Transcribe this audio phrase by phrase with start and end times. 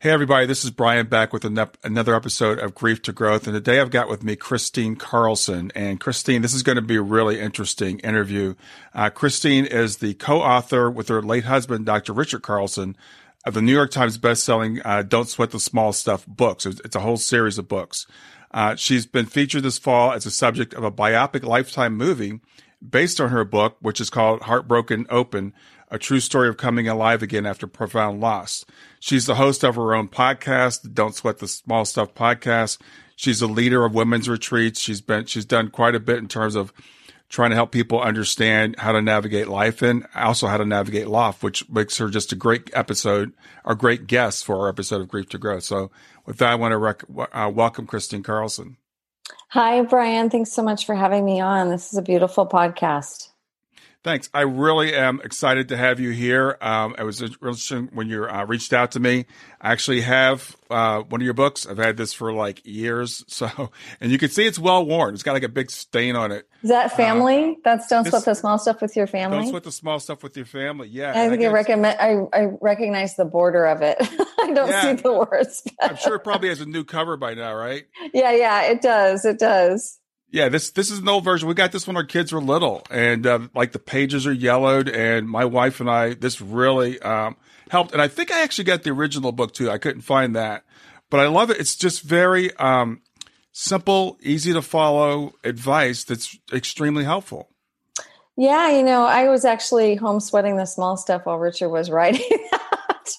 [0.00, 3.48] Hey, everybody, this is Brian back with another episode of Grief to Growth.
[3.48, 5.72] And today I've got with me Kristine Carlson.
[5.74, 8.54] And Kristine, this is going to be a really interesting interview.
[8.94, 12.12] Uh, Kristine is the co author with her late husband, Dr.
[12.12, 12.96] Richard Carlson,
[13.44, 16.64] of the New York Times bestselling uh, Don't Sweat the Small Stuff books.
[16.64, 18.06] It's a whole series of books.
[18.52, 22.38] Uh, she's been featured this fall as a subject of a biopic lifetime movie
[22.88, 25.52] based on her book, which is called Heartbroken Open
[25.90, 28.64] a true story of coming alive again after profound loss.
[29.00, 32.78] She's the host of her own podcast, Don't Sweat the Small Stuff podcast.
[33.16, 34.80] She's a leader of women's retreats.
[34.80, 36.72] She's been she's done quite a bit in terms of
[37.28, 41.42] trying to help people understand how to navigate life and also how to navigate loss,
[41.42, 43.32] which makes her just a great episode,
[43.64, 45.64] a great guest for our episode of Grief to Growth.
[45.64, 45.90] So
[46.24, 48.76] with that, I want to rec- uh, welcome Kristine Carlson.
[49.48, 50.30] Hi, Brian.
[50.30, 51.68] Thanks so much for having me on.
[51.68, 53.28] This is a beautiful podcast.
[54.04, 54.30] Thanks.
[54.32, 56.56] I really am excited to have you here.
[56.60, 59.26] Um, I was interested when you uh, reached out to me.
[59.60, 61.66] I actually have uh, one of your books.
[61.66, 63.24] I've had this for like years.
[63.38, 63.70] So,
[64.00, 65.14] and you can see it's well worn.
[65.14, 66.48] It's got like a big stain on it.
[66.64, 67.50] Is that family?
[67.50, 69.38] Uh, That's don't sweat the small stuff with your family.
[69.38, 70.88] Don't sweat the small stuff with your family.
[70.88, 71.12] Yeah.
[71.14, 72.00] I think I, I recommend.
[72.00, 73.96] I, I recognize the border of it.
[74.40, 74.82] I don't yeah.
[74.82, 75.62] see the words.
[75.80, 77.84] I'm sure it probably has a new cover by now, right?
[78.14, 79.24] Yeah, yeah, it does.
[79.24, 80.00] It does.
[80.30, 81.48] Yeah, this this is an old version.
[81.48, 84.88] We got this when our kids were little, and uh, like the pages are yellowed.
[84.88, 87.36] And my wife and I, this really um,
[87.70, 87.92] helped.
[87.92, 89.70] And I think I actually got the original book too.
[89.70, 90.64] I couldn't find that,
[91.08, 91.58] but I love it.
[91.58, 93.00] It's just very um,
[93.52, 97.48] simple, easy to follow advice that's extremely helpful.
[98.36, 102.46] Yeah, you know, I was actually home sweating the small stuff while Richard was writing
[102.50, 103.16] that.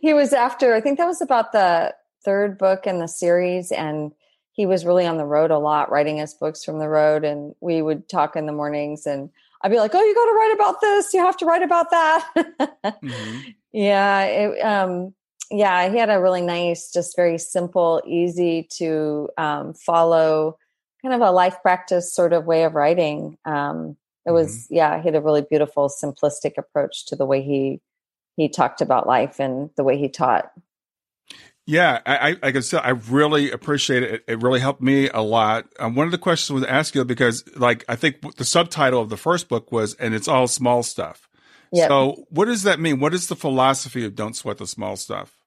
[0.00, 0.74] he was after.
[0.74, 1.94] I think that was about the
[2.24, 4.12] third book in the series, and
[4.52, 7.24] he was really on the road a lot, writing his books from the road.
[7.24, 9.30] And we would talk in the mornings and
[9.62, 11.14] I'd be like, Oh, you got to write about this.
[11.14, 12.28] You have to write about that.
[12.36, 13.38] mm-hmm.
[13.74, 14.24] Yeah.
[14.24, 15.14] It, um,
[15.50, 20.58] yeah, he had a really nice, just very simple, easy to um, follow
[21.00, 23.38] kind of a life practice sort of way of writing.
[23.46, 23.96] Um,
[24.26, 24.74] it was, mm-hmm.
[24.74, 27.80] yeah, he had a really beautiful, simplistic approach to the way he
[28.36, 30.50] he talked about life and the way he taught.
[31.64, 34.24] Yeah, I, like I said, I really appreciate it.
[34.26, 35.66] It really helped me a lot.
[35.78, 39.00] Um, one of the questions I was ask you because, like, I think the subtitle
[39.00, 41.28] of the first book was, and it's all small stuff.
[41.70, 41.88] Yep.
[41.88, 42.98] So, what does that mean?
[42.98, 45.38] What is the philosophy of "Don't Sweat the Small Stuff"?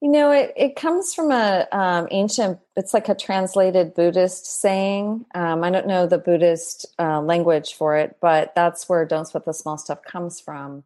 [0.00, 2.58] You know, it it comes from a um, ancient.
[2.76, 5.24] It's like a translated Buddhist saying.
[5.36, 9.44] Um, I don't know the Buddhist uh, language for it, but that's where "Don't Sweat
[9.44, 10.82] the Small Stuff" comes from.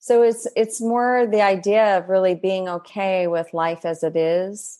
[0.00, 4.78] So it's it's more the idea of really being okay with life as it is.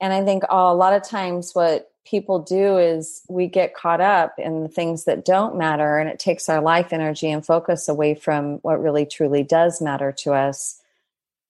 [0.00, 4.00] And I think oh, a lot of times what people do is we get caught
[4.00, 7.88] up in the things that don't matter and it takes our life energy and focus
[7.88, 10.80] away from what really truly does matter to us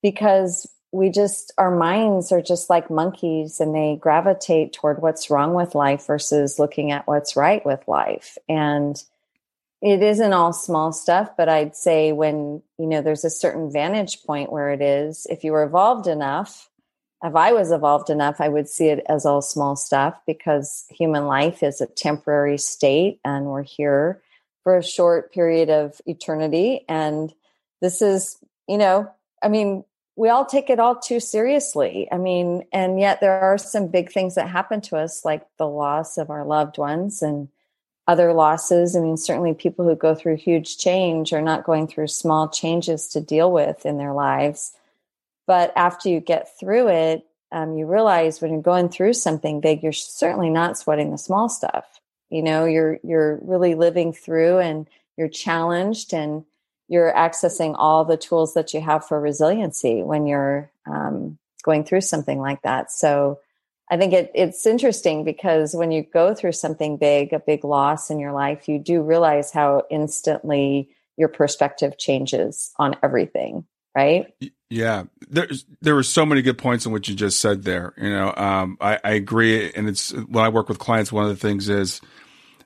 [0.01, 5.55] because we just our minds are just like monkeys and they gravitate toward what's wrong
[5.55, 9.03] with life versus looking at what's right with life and
[9.85, 14.23] it isn't all small stuff, but I'd say when, you know, there's a certain vantage
[14.25, 16.71] point where it is, if you were evolved enough,
[17.23, 21.27] if I was evolved enough, I would see it as all small stuff because human
[21.27, 24.23] life is a temporary state and we're here
[24.63, 26.87] for a short period of eternity.
[26.89, 27.31] And
[27.83, 29.85] this is, you know, I mean,
[30.17, 32.09] we all take it all too seriously.
[32.11, 35.69] I mean, and yet there are some big things that happen to us, like the
[35.69, 37.49] loss of our loved ones and
[38.07, 38.95] other losses.
[38.95, 43.09] I mean, certainly people who go through huge change are not going through small changes
[43.09, 44.73] to deal with in their lives.
[45.47, 49.83] But after you get through it, um, you realize when you're going through something big,
[49.83, 52.01] you're certainly not sweating the small stuff.
[52.31, 56.45] You know, you're you're really living through, and you're challenged, and
[56.89, 62.01] you're accessing all the tools that you have for resiliency when you're um, going through
[62.01, 62.91] something like that.
[62.91, 63.39] So
[63.91, 68.11] I think it, it's interesting because when you go through something big, a big loss
[68.11, 73.65] in your life, you do realize how instantly your perspective changes on everything,
[73.95, 74.35] right?
[74.71, 77.93] Yeah, there's there were so many good points in what you just said there.
[77.97, 81.31] You know, um, I, I agree, and it's when I work with clients, one of
[81.31, 82.01] the things is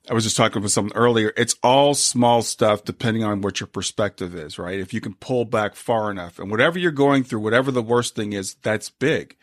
[0.09, 1.33] I was just talking with someone earlier.
[1.37, 4.79] It's all small stuff depending on what your perspective is, right?
[4.79, 8.15] If you can pull back far enough and whatever you're going through, whatever the worst
[8.15, 9.37] thing is, that's big.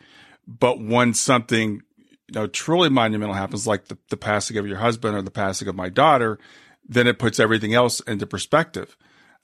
[0.46, 1.82] But when something,
[2.28, 5.68] you know, truly monumental happens, like the, the passing of your husband or the passing
[5.68, 6.38] of my daughter,
[6.88, 8.96] then it puts everything else into perspective.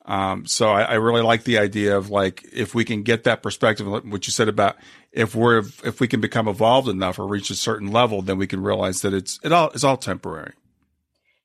[0.04, 3.40] Um, so I, I, really like the idea of like if we can get that
[3.40, 4.76] perspective, what you said about
[5.12, 8.48] if we're if we can become evolved enough or reach a certain level, then we
[8.48, 10.54] can realize that it's it all it's all temporary.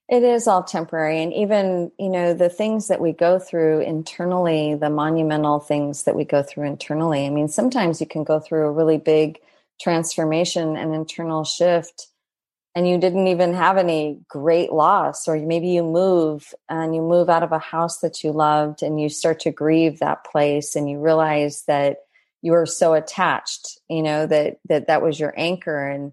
[0.08, 1.22] It is all temporary.
[1.22, 6.16] And even, you know, the things that we go through internally, the monumental things that
[6.16, 7.26] we go through internally.
[7.26, 9.38] I mean, sometimes you can go through a really big
[9.80, 12.08] transformation and internal shift
[12.74, 17.28] and you didn't even have any great loss or maybe you move and you move
[17.28, 20.88] out of a house that you loved and you start to grieve that place and
[20.88, 21.98] you realize that
[22.42, 26.12] you were so attached you know that that that was your anchor and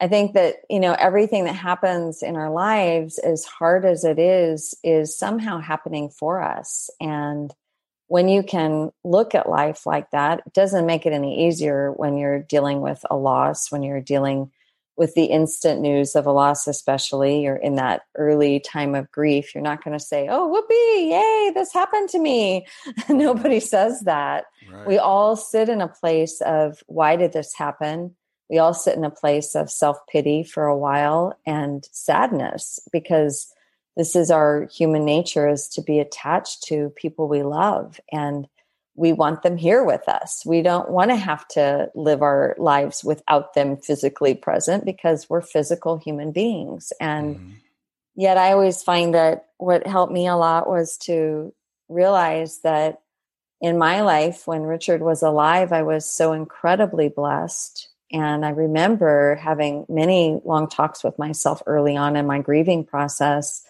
[0.00, 4.18] I think that, you know, everything that happens in our lives, as hard as it
[4.18, 6.90] is, is somehow happening for us.
[7.00, 7.52] And
[8.08, 12.18] when you can look at life like that, it doesn't make it any easier when
[12.18, 14.50] you're dealing with a loss, when you're dealing
[14.96, 19.54] with the instant news of a loss, especially you're in that early time of grief.
[19.54, 22.66] You're not going to say, Oh, whoopee, yay, this happened to me.
[23.08, 24.44] Nobody says that.
[24.70, 24.86] Right.
[24.86, 28.14] We all sit in a place of, Why did this happen?
[28.50, 33.52] We all sit in a place of self pity for a while and sadness because
[33.96, 38.48] this is our human nature is to be attached to people we love and
[38.96, 40.44] we want them here with us.
[40.46, 45.40] We don't want to have to live our lives without them physically present because we're
[45.40, 46.92] physical human beings.
[47.00, 47.50] And mm-hmm.
[48.14, 51.52] yet, I always find that what helped me a lot was to
[51.88, 53.00] realize that
[53.60, 59.36] in my life, when Richard was alive, I was so incredibly blessed and I remember
[59.36, 63.64] having many long talks with myself early on in my grieving process.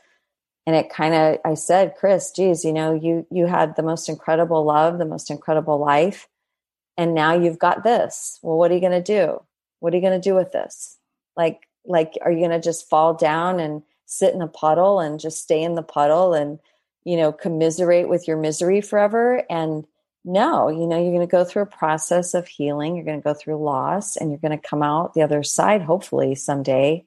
[0.67, 4.09] And it kind of, I said, Chris, geez, you know, you, you had the most
[4.09, 6.29] incredible love, the most incredible life.
[6.97, 8.39] And now you've got this.
[8.43, 9.43] Well, what are you going to do?
[9.81, 10.99] What are you going to do with this?
[11.37, 15.21] Like, like, are you going to just fall down and sit in a puddle and
[15.21, 16.59] just stay in the puddle and,
[17.05, 19.43] you know, commiserate with your misery forever?
[19.51, 19.87] And
[20.25, 22.97] no, you know, you're going to go through a process of healing.
[22.97, 25.83] You're going to go through loss and you're going to come out the other side,
[25.83, 27.05] hopefully someday,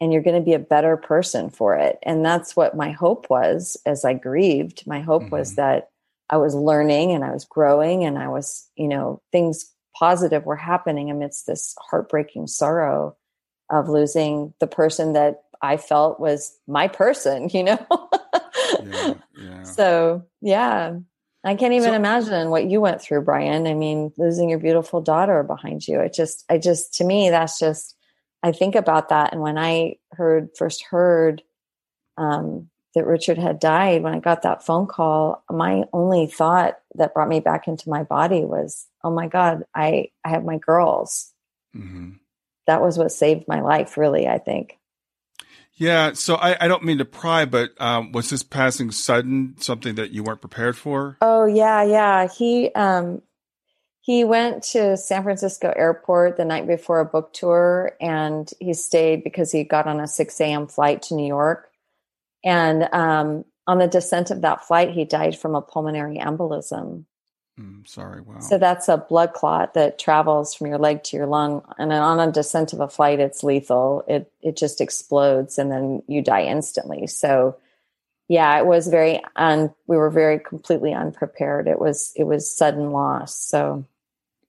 [0.00, 1.98] and you're going to be a better person for it.
[2.02, 4.86] And that's what my hope was as I grieved.
[4.86, 5.36] My hope mm-hmm.
[5.36, 5.90] was that
[6.28, 10.56] I was learning and I was growing and I was, you know, things positive were
[10.56, 13.16] happening amidst this heartbreaking sorrow
[13.70, 17.86] of losing the person that I felt was my person, you know?
[18.82, 19.62] yeah, yeah.
[19.62, 20.98] So, yeah,
[21.44, 23.66] I can't even so, imagine what you went through, Brian.
[23.66, 26.00] I mean, losing your beautiful daughter behind you.
[26.00, 27.94] It just, I just, to me, that's just,
[28.42, 29.32] I think about that.
[29.32, 31.42] And when I heard, first heard
[32.16, 37.14] um, that Richard had died, when I got that phone call, my only thought that
[37.14, 41.32] brought me back into my body was, oh my God, I, I have my girls.
[41.76, 42.12] Mm-hmm.
[42.66, 44.77] That was what saved my life, really, I think.
[45.78, 49.94] Yeah, so I, I don't mean to pry, but um, was this passing sudden, something
[49.94, 51.16] that you weren't prepared for?
[51.20, 52.26] Oh yeah, yeah.
[52.26, 53.22] He um,
[54.00, 59.22] he went to San Francisco Airport the night before a book tour, and he stayed
[59.22, 60.66] because he got on a six a.m.
[60.66, 61.70] flight to New York.
[62.44, 67.04] And um, on the descent of that flight, he died from a pulmonary embolism.
[67.58, 68.20] Mm, sorry.
[68.20, 68.38] Wow.
[68.38, 72.20] So that's a blood clot that travels from your leg to your lung, and on
[72.20, 74.04] a descent of a flight, it's lethal.
[74.06, 77.08] It it just explodes, and then you die instantly.
[77.08, 77.56] So,
[78.28, 79.74] yeah, it was very un.
[79.88, 81.66] We were very completely unprepared.
[81.66, 83.36] It was it was sudden loss.
[83.36, 83.84] So,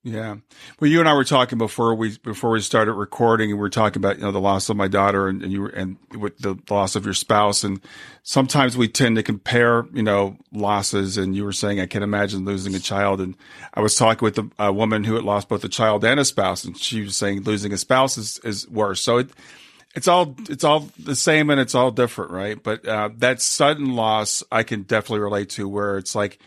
[0.01, 0.37] Yeah.
[0.79, 3.69] Well, you and I were talking before we before we started recording, and we were
[3.69, 6.37] talking about you know the loss of my daughter and, and you were, and with
[6.37, 7.81] the loss of your spouse, and
[8.23, 11.17] sometimes we tend to compare you know losses.
[11.17, 13.35] And you were saying I can't imagine losing a child, and
[13.73, 16.23] I was talking with a, a woman who had lost both a child and a
[16.23, 19.01] spouse, and she was saying losing a spouse is, is worse.
[19.01, 19.29] So it
[19.95, 22.61] it's all it's all the same and it's all different, right?
[22.61, 26.39] But uh, that sudden loss I can definitely relate to, where it's like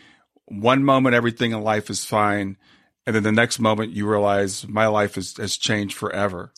[0.45, 2.57] one moment everything in life is fine
[3.05, 6.51] and then the next moment you realize my life has, has changed forever.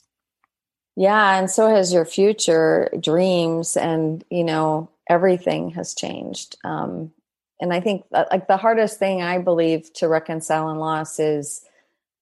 [0.95, 6.57] Yeah and so has your future dreams and you know everything has changed.
[6.63, 7.11] Um,
[7.59, 11.63] and i think like the hardest thing i believe to reconcile in loss is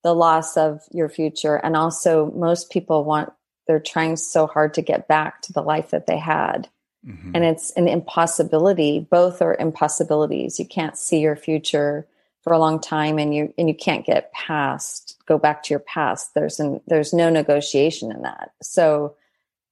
[0.03, 3.31] the loss of your future and also most people want
[3.67, 6.69] they're trying so hard to get back to the life that they had.
[7.05, 7.31] Mm-hmm.
[7.35, 9.05] and it's an impossibility.
[9.11, 10.57] Both are impossibilities.
[10.57, 12.07] You can't see your future
[12.43, 15.79] for a long time and you and you can't get past go back to your
[15.79, 18.51] past there's an there's no negotiation in that.
[18.61, 19.15] So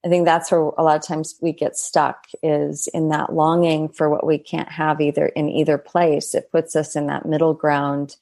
[0.04, 3.90] i think that's where a lot of times we get stuck is in that longing
[3.90, 6.34] for what we can't have either in either place.
[6.34, 8.16] It puts us in that middle ground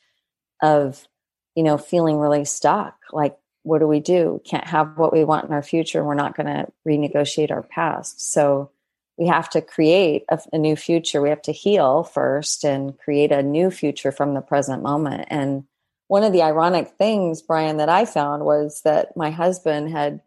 [0.62, 1.08] of
[1.56, 2.96] you know feeling really stuck.
[3.12, 4.42] Like what do we do?
[4.46, 6.04] Can't have what we want in our future.
[6.04, 8.32] We're not going to renegotiate our past.
[8.32, 8.72] So
[9.20, 11.22] we have to create a, a, new future.
[11.22, 15.28] We have to heal first and create a new future from the present moment.
[15.30, 15.66] And
[16.08, 20.22] one of the ironic things, Brian, that I found was that my husband had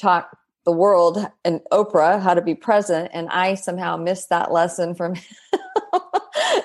[0.00, 0.30] taught
[0.64, 5.14] the world and Oprah how to be present, and I somehow missed that lesson from
[5.16, 5.24] him.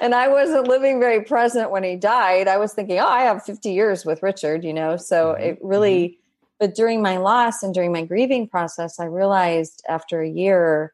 [0.01, 2.47] and I wasn't living very present when he died.
[2.47, 4.97] I was thinking, oh, I have 50 years with Richard, you know.
[4.97, 5.43] So mm-hmm.
[5.43, 6.45] it really, mm-hmm.
[6.59, 10.93] but during my loss and during my grieving process, I realized after a year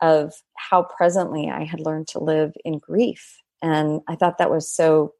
[0.00, 3.42] of how presently I had learned to live in grief.
[3.62, 5.14] And I thought that was so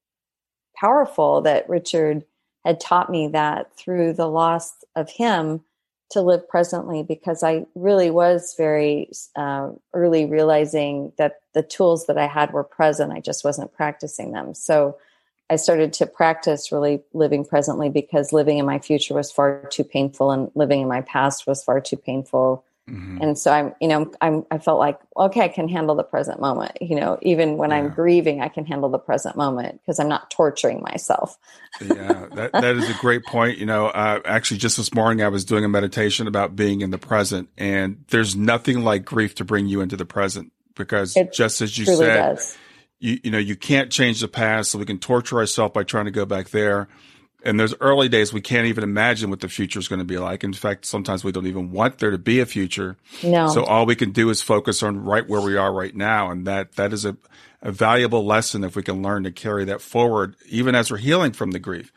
[0.76, 2.24] powerful that Richard
[2.64, 5.62] had taught me that through the loss of him
[6.10, 12.16] to live presently because I really was very uh, early realizing that the tools that
[12.16, 13.12] I had were present.
[13.12, 14.54] I just wasn't practicing them.
[14.54, 14.96] So
[15.50, 19.84] I started to practice really living presently because living in my future was far too
[19.84, 23.22] painful and living in my past was far too painful Mm-hmm.
[23.22, 26.40] And so I'm, you know, I'm, I felt like, okay, I can handle the present
[26.40, 26.78] moment.
[26.80, 27.76] You know, even when yeah.
[27.76, 31.36] I'm grieving, I can handle the present moment because I'm not torturing myself.
[31.80, 33.58] yeah, that, that is a great point.
[33.58, 36.90] You know, uh, actually, just this morning, I was doing a meditation about being in
[36.90, 41.32] the present, and there's nothing like grief to bring you into the present because it
[41.32, 42.56] just as you said, does.
[43.00, 46.06] you, you know, you can't change the past, so we can torture ourselves by trying
[46.06, 46.88] to go back there
[47.44, 50.18] in those early days, we can't even imagine what the future is going to be
[50.18, 50.42] like.
[50.42, 52.96] In fact, sometimes we don't even want there to be a future.
[53.22, 53.48] No.
[53.48, 56.30] So all we can do is focus on right where we are right now.
[56.30, 57.16] And that, that is a,
[57.62, 61.32] a valuable lesson if we can learn to carry that forward, even as we're healing
[61.32, 61.92] from the grief.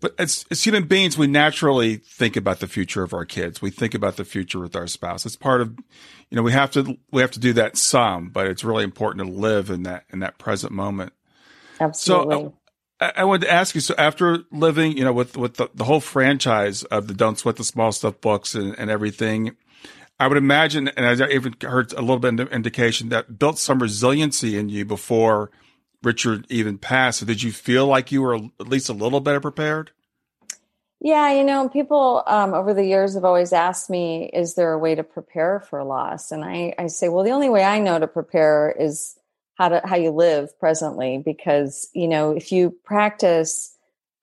[0.00, 3.62] But as, as human beings, we naturally think about the future of our kids.
[3.62, 5.24] We think about the future with our spouse.
[5.24, 5.78] It's part of,
[6.28, 9.26] you know, we have to, we have to do that some, but it's really important
[9.26, 11.12] to live in that, in that present moment.
[11.80, 12.34] Absolutely.
[12.34, 12.50] So, uh,
[13.16, 13.80] I, wanted to ask you.
[13.80, 17.56] So after living, you know, with with the, the whole franchise of the "Don't Sweat
[17.56, 19.56] the Small Stuff" books and, and everything,
[20.20, 23.80] I would imagine, and I even heard a little bit of indication that built some
[23.80, 25.50] resiliency in you before
[26.02, 27.20] Richard even passed.
[27.20, 29.90] So did you feel like you were at least a little better prepared?
[31.00, 34.78] Yeah, you know, people um, over the years have always asked me, "Is there a
[34.78, 37.98] way to prepare for loss?" And I, I say, "Well, the only way I know
[37.98, 39.18] to prepare is."
[39.62, 43.76] How to how you live presently because you know if you practice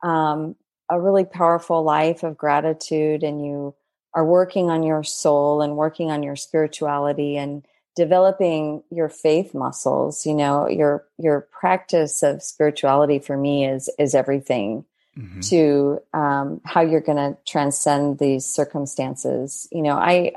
[0.03, 0.53] um,
[0.89, 3.73] a really powerful life of gratitude and you
[4.13, 7.65] are working on your soul and working on your spirituality and
[7.95, 14.13] developing your faith muscles you know your your practice of spirituality for me is is
[14.13, 14.83] everything
[15.17, 15.39] mm-hmm.
[15.39, 20.33] to um, how you're going to transcend these circumstances you know i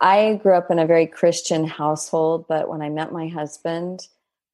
[0.00, 4.06] I grew up in a very Christian household, but when I met my husband,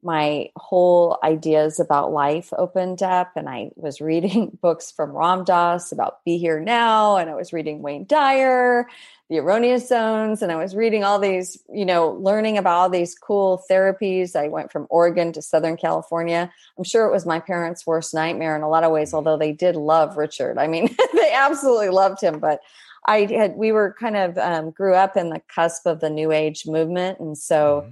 [0.04, 5.92] my whole ideas about life opened up and I was reading books from Ram Dass
[5.92, 8.87] about Be Here Now and I was reading Wayne Dyer,
[9.30, 13.14] The Erroneous Zones and I was reading all these, you know, learning about all these
[13.14, 14.37] cool therapies.
[14.37, 16.52] I went from Oregon to Southern California.
[16.76, 19.52] I'm sure it was my parents' worst nightmare in a lot of ways, although they
[19.52, 20.58] did love Richard.
[20.58, 22.61] I mean, they absolutely loved him, but
[23.06, 26.32] I had we were kind of um, grew up in the cusp of the New
[26.32, 27.90] Age movement, and so mm-hmm.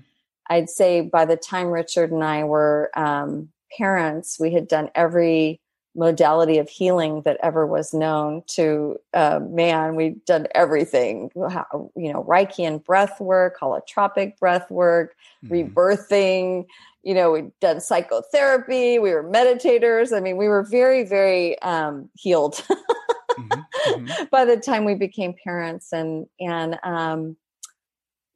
[0.49, 5.61] I'd say by the time Richard and I were um, parents, we had done every
[5.95, 9.95] modality of healing that ever was known to uh, man.
[9.95, 15.55] We'd done everything, you know, Reichian breath work, holotropic breath work, mm-hmm.
[15.55, 16.67] rebirthing.
[17.03, 18.99] You know, we'd done psychotherapy.
[18.99, 20.17] We were meditators.
[20.17, 23.61] I mean, we were very, very um, healed mm-hmm.
[23.87, 24.25] Mm-hmm.
[24.31, 27.37] by the time we became parents, and and um,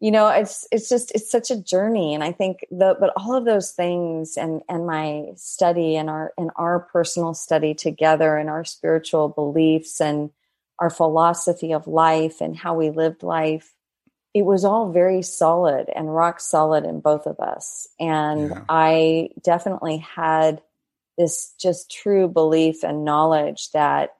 [0.00, 2.14] you know it's it's just it's such a journey.
[2.14, 6.32] And i think the but all of those things and and my study and our
[6.36, 10.30] and our personal study together and our spiritual beliefs and
[10.78, 13.72] our philosophy of life and how we lived life
[14.34, 17.88] it was all very solid and rock solid in both of us.
[17.98, 18.64] And yeah.
[18.68, 20.60] i definitely had
[21.16, 24.10] this just true belief and knowledge that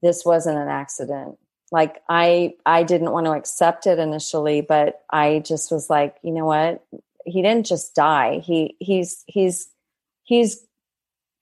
[0.00, 1.38] this wasn't an accident
[1.70, 6.32] like i i didn't want to accept it initially but i just was like you
[6.32, 6.84] know what?
[7.24, 8.38] He didn't just die.
[8.38, 9.68] He he's he's
[10.24, 10.64] he's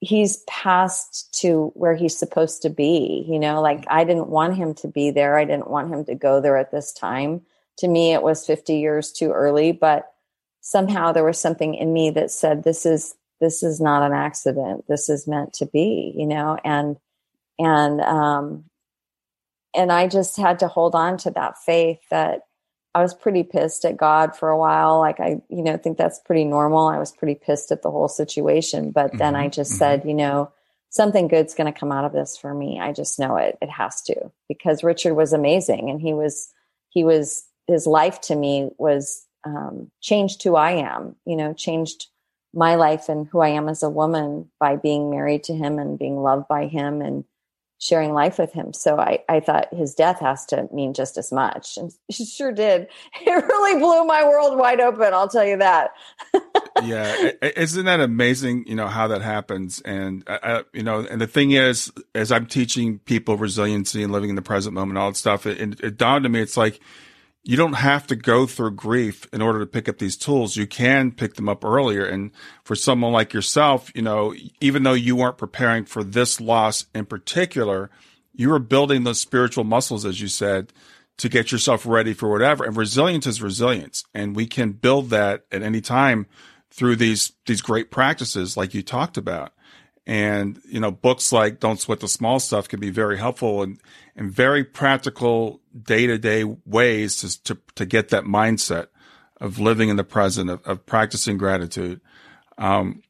[0.01, 3.61] he's passed to where he's supposed to be you know?
[3.61, 5.39] Like i didn't want him to be there.
[5.39, 7.43] I didn't want him to go there at this time.
[7.79, 10.13] To me it was 50 years too early but
[10.61, 14.87] somehow there was something in me that said this is this is not an accident.
[14.89, 16.59] This is meant to be you know?
[16.65, 16.97] And
[17.59, 18.65] and um
[19.77, 22.43] and I just had to hold on to that faith that
[22.95, 24.99] I was pretty pissed at God for a while.
[24.99, 26.89] Like I, you know, think that's pretty normal.
[26.89, 29.19] I was pretty pissed at the whole situation, but mm-hmm.
[29.19, 29.79] then I just mm-hmm.
[29.79, 30.51] said, you know,
[30.89, 32.81] something good's going to come out of this for me.
[32.81, 33.59] I just know it.
[33.61, 36.51] It has to because Richard was amazing and he was
[36.89, 41.17] he was his life to me was um, changed who I am.
[41.27, 42.07] You know, changed
[42.55, 45.99] my life and who I am as a woman by being married to him and
[45.99, 47.25] being loved by him and
[47.79, 48.73] sharing life with him.
[48.73, 51.77] So I, I thought his death has to mean just as much.
[51.77, 52.89] And she sure did.
[53.27, 55.13] It really blew my world wide open.
[55.13, 55.91] I'll tell you that.
[56.85, 57.33] yeah.
[57.43, 58.65] Isn't that amazing?
[58.67, 59.81] You know, how that happens.
[59.83, 64.31] And, uh, you know, and the thing is, as I'm teaching people resiliency and living
[64.31, 66.81] in the present moment, all that stuff, it, it dawned on me, it's like,
[67.49, 70.57] you don't have to go through grief in order to pick up these tools.
[70.57, 72.05] You can pick them up earlier.
[72.05, 72.33] And
[72.65, 77.07] for someone like yourself, you know, even though you weren't preparing for this loss in
[77.07, 77.89] particular,
[78.35, 80.73] you were building those spiritual muscles, as you said,
[81.19, 82.65] to get yourself ready for whatever.
[82.65, 84.05] And resilience is resilience.
[84.13, 86.27] And we can build that at any time
[86.73, 89.53] through these, these great practices like you talked about.
[90.07, 93.81] And, you know, books like Don't Sweat the Small Stuff can be very helpful and,
[94.15, 98.87] and very practical day to day ways to, to, to, get that mindset
[99.41, 102.01] of living in the present, of, of practicing gratitude.
[102.57, 103.03] Um,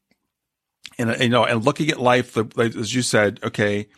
[0.98, 3.88] and, you know, and looking at life, as you said, okay,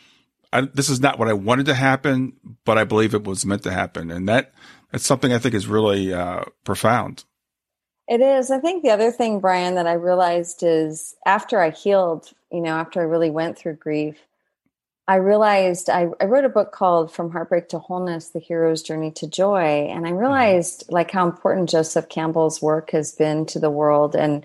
[0.53, 2.33] I, this is not what I wanted to happen,
[2.65, 4.11] but I believe it was meant to happen.
[4.11, 4.53] And that,
[4.91, 7.25] that's something I think is really, uh, profound.
[8.09, 8.51] It is.
[8.51, 12.77] I think the other thing, Brian, that I realized is after I healed, you know,
[12.77, 14.17] after I really went through grief,
[15.07, 19.11] I realized I, I, wrote a book called From Heartbreak to Wholeness The Hero's Journey
[19.13, 19.87] to Joy.
[19.89, 20.19] And I mm-hmm.
[20.19, 24.45] realized like how important Joseph Campbell's work has been to the world and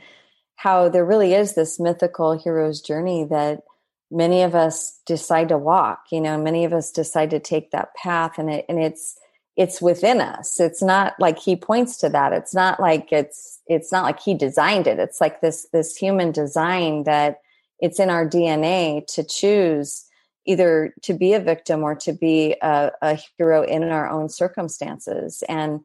[0.55, 3.63] how there really is this mythical hero's journey that
[4.09, 6.05] many of us decide to walk.
[6.11, 9.17] You know, many of us decide to take that path and it and it's
[9.55, 10.59] it's within us.
[10.59, 12.31] It's not like he points to that.
[12.31, 14.99] It's not like it's it's not like he designed it.
[14.99, 17.41] It's like this this human design that
[17.83, 20.05] it's in our DNA to choose
[20.45, 25.43] either to be a victim or to be a, a hero in our own circumstances.
[25.49, 25.81] And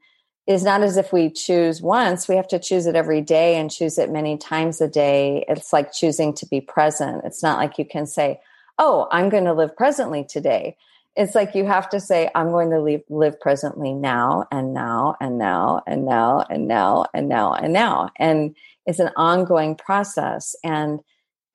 [0.46, 3.68] it's not as if we choose once, we have to choose it every day and
[3.68, 5.44] choose it many times a day.
[5.48, 7.24] It's like choosing to be present.
[7.24, 8.40] It's not like you can say,
[8.78, 10.76] Oh, I'm going to live presently today
[11.16, 15.16] it's like you have to say i'm going to leave, live presently now and now
[15.20, 18.54] and now and now and now and now and now and
[18.86, 21.00] it's an ongoing process and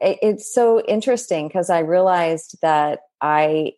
[0.03, 3.71] it's so interesting because i realized that i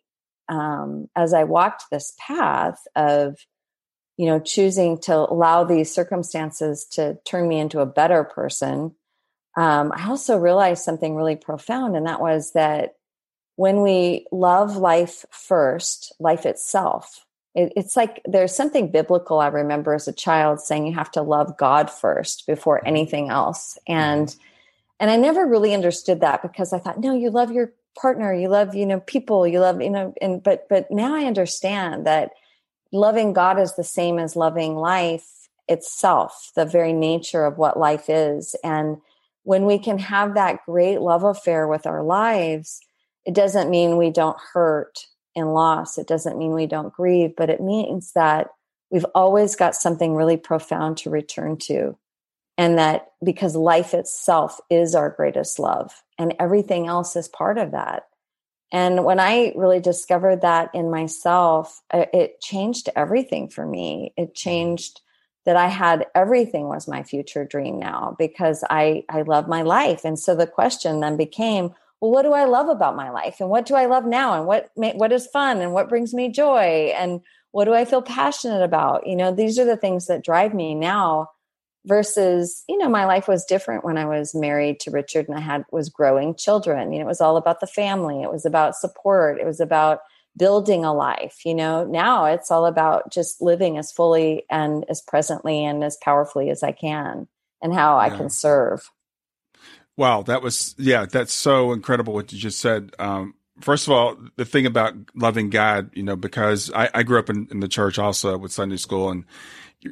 [0.48, 3.38] um, as i walked this path of
[4.16, 8.94] you know choosing to allow these circumstances to turn me into a better person
[9.56, 12.96] um, i also realized something really profound and that was that
[13.56, 19.94] when we love life first, life itself, it, it's like there's something biblical I remember
[19.94, 22.88] as a child saying you have to love God first before mm-hmm.
[22.88, 23.78] anything else.
[23.88, 24.34] And
[24.98, 28.48] and I never really understood that because I thought, no, you love your partner, you
[28.48, 32.30] love, you know, people, you love, you know, and but but now I understand that
[32.92, 38.08] loving God is the same as loving life itself, the very nature of what life
[38.08, 38.54] is.
[38.62, 38.98] And
[39.42, 42.80] when we can have that great love affair with our lives,
[43.24, 45.98] it doesn't mean we don't hurt and loss.
[45.98, 48.48] It doesn't mean we don't grieve, but it means that
[48.90, 51.96] we've always got something really profound to return to.
[52.58, 57.72] And that because life itself is our greatest love and everything else is part of
[57.72, 58.04] that.
[58.72, 64.12] And when I really discovered that in myself, uh, it changed everything for me.
[64.16, 64.32] It mm-hmm.
[64.34, 65.00] changed
[65.44, 70.04] that I had everything was my future dream now because I I love my life.
[70.04, 73.48] And so the question then became, well, what do I love about my life, and
[73.48, 76.92] what do I love now, and what what is fun, and what brings me joy,
[76.96, 77.20] and
[77.52, 79.06] what do I feel passionate about?
[79.06, 81.30] You know, these are the things that drive me now.
[81.86, 85.40] Versus, you know, my life was different when I was married to Richard and I
[85.40, 86.92] had was growing children.
[86.92, 88.22] You know, it was all about the family.
[88.22, 89.38] It was about support.
[89.38, 90.00] It was about
[90.36, 95.00] building a life you know now it's all about just living as fully and as
[95.00, 97.26] presently and as powerfully as i can
[97.62, 98.90] and how i can serve
[99.96, 104.18] wow that was yeah that's so incredible what you just said um, first of all
[104.36, 107.68] the thing about loving god you know because i, I grew up in, in, the
[107.68, 109.24] church also with sunday school and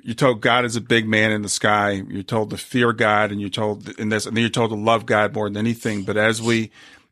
[0.02, 2.02] you're told God is a big man in the sky.
[2.09, 4.76] You're told to fear God, and you're told in this, and then you're told to
[4.76, 6.04] love God more than anything.
[6.04, 6.70] But as we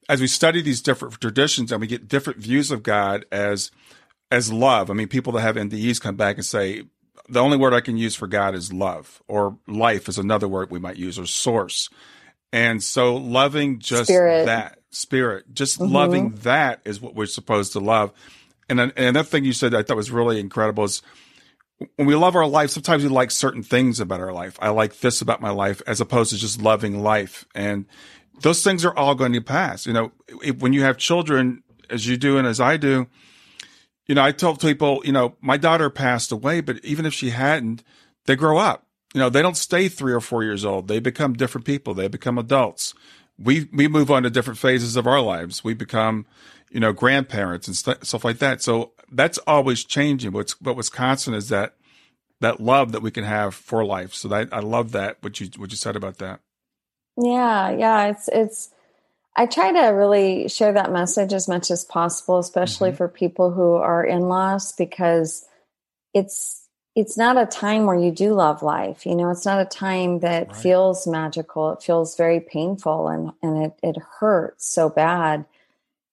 [0.09, 3.71] as we study these different traditions and we get different views of God as
[4.31, 4.90] as love.
[4.90, 6.85] I mean, people that have NDEs come back and say
[7.29, 10.71] the only word I can use for God is love, or life is another word
[10.71, 11.88] we might use, or source.
[12.53, 14.47] And so, loving just spirit.
[14.47, 15.92] that spirit, just mm-hmm.
[15.92, 18.12] loving that is what we're supposed to love.
[18.68, 21.03] And, and another thing you said I thought was really incredible is
[21.97, 24.59] when we love our life, sometimes we like certain things about our life.
[24.61, 27.47] I like this about my life as opposed to just loving life.
[27.55, 27.87] And
[28.40, 29.87] those things are all going to pass.
[29.87, 30.12] You know,
[30.59, 33.07] when you have children, as you do and as I do,
[34.07, 37.31] you know, I tell people, you know, my daughter passed away, but even if she
[37.31, 37.83] hadn't,
[38.27, 38.87] they grow up.
[39.14, 40.88] You know, they don't stay three or four years old.
[40.88, 41.95] They become different people.
[41.95, 42.95] They become adults.
[43.38, 45.62] We we move on to different phases of our lives.
[45.62, 46.27] We become,
[46.71, 48.62] you know, grandparents and st- stuff like that.
[48.62, 50.33] So that's always changing.
[50.33, 51.75] What's but what's constant is that
[52.40, 54.14] that love that we can have for life.
[54.14, 56.40] So that I love that what you what you said about that.
[57.16, 58.70] Yeah, yeah, it's it's
[59.35, 62.98] I try to really share that message as much as possible, especially mm-hmm.
[62.98, 65.46] for people who are in loss because
[66.12, 69.07] it's it's not a time where you do love life.
[69.07, 70.57] You know, it's not a time that right.
[70.57, 71.72] feels magical.
[71.72, 75.46] It feels very painful and and it it hurts so bad.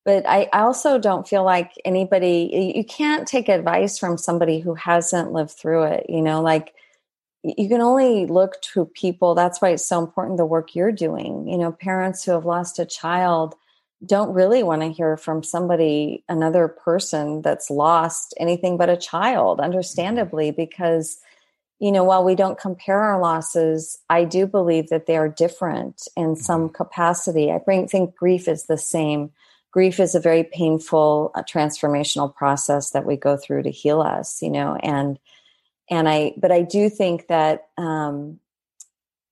[0.05, 5.33] But I, also don't feel like anybody you can't take advice from somebody who hasn't
[5.33, 6.73] lived through it, you know, like
[7.43, 11.47] you can only look to people that's why it's so important the work you're doing
[11.47, 13.55] you know parents who have lost a child
[14.05, 19.59] don't really want to hear from somebody another person that's lost anything but a child
[19.59, 21.17] understandably because
[21.79, 26.07] you know while we don't compare our losses i do believe that they are different
[26.17, 26.75] in some mm-hmm.
[26.75, 27.59] capacity i
[27.89, 29.31] think grief is the same
[29.71, 34.41] grief is a very painful uh, transformational process that we go through to heal us
[34.41, 35.19] you know and
[35.89, 38.39] and I, but I do think that um,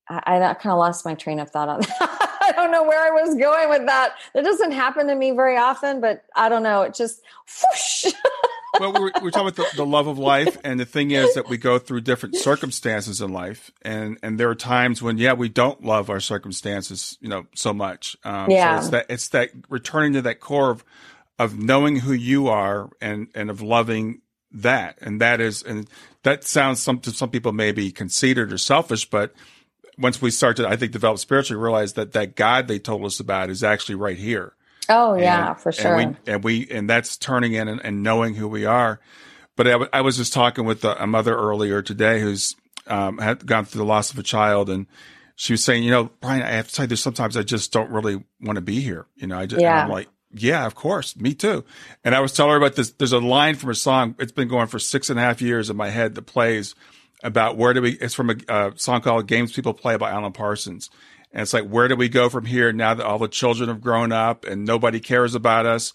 [0.09, 2.37] I, I kind of lost my train of thought on that.
[2.41, 4.15] I don't know where I was going with that.
[4.33, 6.81] That doesn't happen to me very often, but I don't know.
[6.83, 8.13] It just whoosh.
[8.79, 11.49] well, we're, we're talking about the, the, love of life, and the thing is that
[11.49, 15.49] we go through different circumstances in life, and and there are times when yeah, we
[15.49, 18.15] don't love our circumstances, you know, so much.
[18.23, 20.83] Um, yeah, so it's that it's that returning to that core of
[21.39, 25.87] of knowing who you are and and of loving that, and that is and
[26.23, 29.33] that sounds some to some people may be conceited or selfish, but
[29.97, 33.19] once we start to, I think, develop spiritually, realize that that God they told us
[33.19, 34.53] about is actually right here.
[34.89, 35.95] Oh yeah, for sure.
[35.95, 38.99] And we, and we and that's turning in and, and knowing who we are.
[39.55, 42.55] But I, w- I was just talking with a, a mother earlier today who's
[42.87, 44.87] um, had gone through the loss of a child, and
[45.35, 47.71] she was saying, you know, Brian, I have to tell you, there's sometimes I just
[47.71, 49.05] don't really want to be here.
[49.15, 49.83] You know, I just, yeah.
[49.83, 51.15] I'm like, yeah, of course.
[51.15, 51.63] Me too.
[52.03, 52.91] And I was telling her about this.
[52.91, 54.15] There's a line from a song.
[54.19, 56.75] It's been going for six and a half years in my head that plays
[57.23, 60.33] about where do we, it's from a, a song called Games People Play by Alan
[60.33, 60.89] Parsons.
[61.37, 63.79] And it's like, where do we go from here now that all the children have
[63.79, 65.93] grown up and nobody cares about us?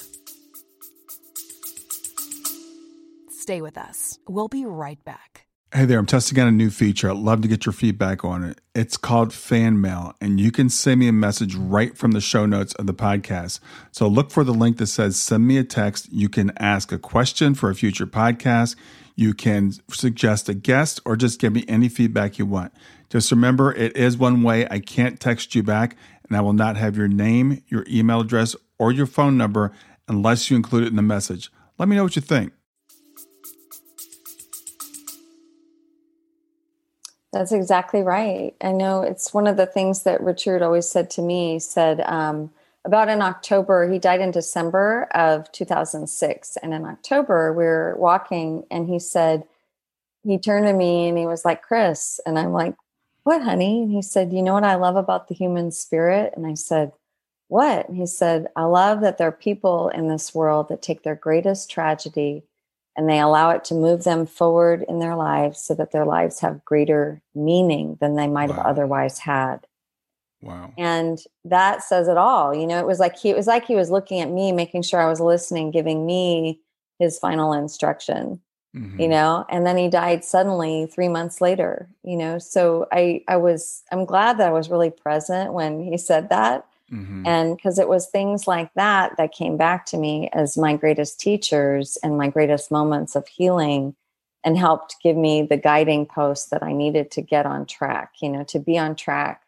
[3.30, 4.18] Stay with us.
[4.28, 5.46] We'll be right back.
[5.74, 7.10] Hey there, I'm testing out a new feature.
[7.10, 8.58] I'd love to get your feedback on it.
[8.74, 12.46] It's called Fan Mail, and you can send me a message right from the show
[12.46, 13.60] notes of the podcast.
[13.92, 16.10] So look for the link that says send me a text.
[16.10, 18.76] You can ask a question for a future podcast.
[19.14, 22.72] You can suggest a guest or just give me any feedback you want.
[23.10, 25.96] Just remember, it is one way I can't text you back,
[26.28, 29.72] and I will not have your name, your email address, or your phone number
[30.08, 31.50] unless you include it in the message.
[31.78, 32.52] Let me know what you think.
[37.32, 38.54] That's exactly right.
[38.60, 41.54] I know it's one of the things that Richard always said to me.
[41.54, 42.50] He said um,
[42.84, 46.56] about in October, he died in December of 2006.
[46.62, 49.44] And in October, we were walking and he said,
[50.24, 52.18] he turned to me and he was like, Chris.
[52.24, 52.74] And I'm like,
[53.28, 53.82] what, honey?
[53.82, 56.32] And he said, you know what I love about the human spirit?
[56.34, 56.92] And I said,
[57.48, 57.86] what?
[57.86, 61.14] And he said, I love that there are people in this world that take their
[61.14, 62.44] greatest tragedy
[62.96, 66.40] and they allow it to move them forward in their lives so that their lives
[66.40, 68.56] have greater meaning than they might wow.
[68.56, 69.66] have otherwise had.
[70.40, 70.72] Wow.
[70.78, 72.54] And that says it all.
[72.54, 74.82] You know, it was like he it was like he was looking at me, making
[74.82, 76.60] sure I was listening, giving me
[76.98, 78.40] his final instruction.
[78.76, 79.00] Mm-hmm.
[79.00, 82.38] You know, and then he died suddenly 3 months later, you know.
[82.38, 86.66] So I I was I'm glad that I was really present when he said that
[86.92, 87.26] Mm-hmm.
[87.26, 91.20] And because it was things like that that came back to me as my greatest
[91.20, 93.94] teachers and my greatest moments of healing
[94.44, 98.30] and helped give me the guiding post that I needed to get on track, you
[98.30, 99.42] know, to be on track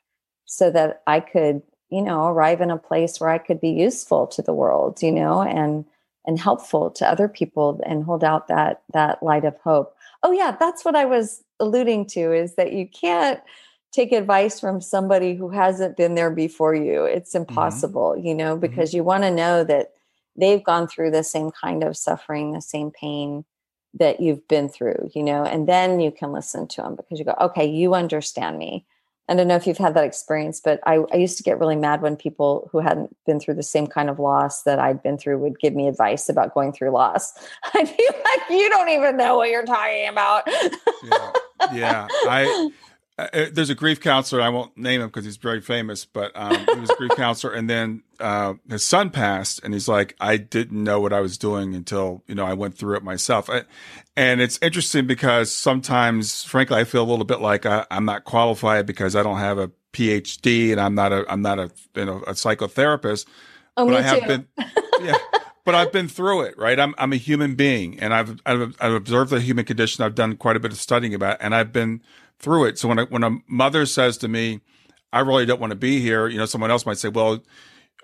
[0.45, 4.27] so that I could, you know, arrive in a place where I could be useful
[4.29, 5.87] to the world, you know, and
[6.27, 9.95] and helpful to other people and hold out that that light of hope.
[10.23, 13.41] Oh yeah, that's what I was alluding to is that you can't
[13.93, 17.05] take advice from somebody who hasn't been there before you.
[17.05, 17.49] It's mm-hmm.
[17.49, 18.27] impossible, mm-hmm.
[18.27, 18.99] you know, because mm-hmm.
[18.99, 19.93] you want to know that
[20.37, 23.45] they've gone through the same kind of suffering, the same pain
[23.95, 27.25] that you've been through, you know, and then you can listen to them because you
[27.25, 28.87] go, okay, you understand me.
[29.31, 31.77] I don't know if you've had that experience, but I, I used to get really
[31.77, 35.17] mad when people who hadn't been through the same kind of loss that I'd been
[35.19, 37.33] through would give me advice about going through loss.
[37.75, 40.49] I'd be like, you don't even know what you're talking about.
[40.49, 41.33] yeah.
[41.73, 42.09] yeah.
[42.11, 42.71] I,
[43.21, 44.41] uh, uh, there's a grief counselor.
[44.41, 47.53] I won't name him because he's very famous, but um, he was a grief counselor.
[47.53, 51.37] And then uh, his son passed, and he's like, I didn't know what I was
[51.37, 53.51] doing until you know I went through it myself.
[53.51, 53.65] I,
[54.17, 58.25] and it's interesting because sometimes, frankly, I feel a little bit like I, am not
[58.25, 62.05] qualified because I don't have a PhD and I'm not a I'm not a you
[62.05, 63.27] know a psychotherapist.
[63.77, 64.27] Oh, but me I have too.
[64.27, 64.47] been.
[65.03, 65.17] Yeah.
[65.65, 66.79] but I've been through it, right?
[66.79, 70.05] I'm I'm a human being, and I've I've, I've observed the human condition.
[70.05, 72.03] I've done quite a bit of studying about, it, and I've been
[72.41, 72.79] through it.
[72.79, 74.61] So when a, when a mother says to me,
[75.13, 77.43] "I really don't want to be here," you know, someone else might say, "Well,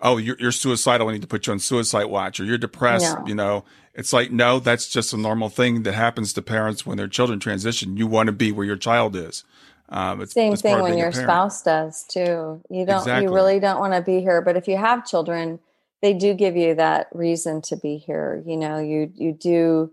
[0.01, 1.07] oh, you're, you're suicidal.
[1.07, 3.27] We need to put you on suicide watch, or you're depressed." No.
[3.27, 6.97] You know, it's like no, that's just a normal thing that happens to parents when
[6.97, 7.97] their children transition.
[7.97, 9.45] You want to be where your child is.
[9.89, 12.61] Um, it's, Same it's thing when your spouse does too.
[12.71, 12.99] You don't.
[12.99, 13.25] Exactly.
[13.25, 14.43] You really don't want to be here.
[14.43, 15.61] But if you have children,
[16.03, 18.43] they do give you that reason to be here.
[18.45, 19.93] You know, you you do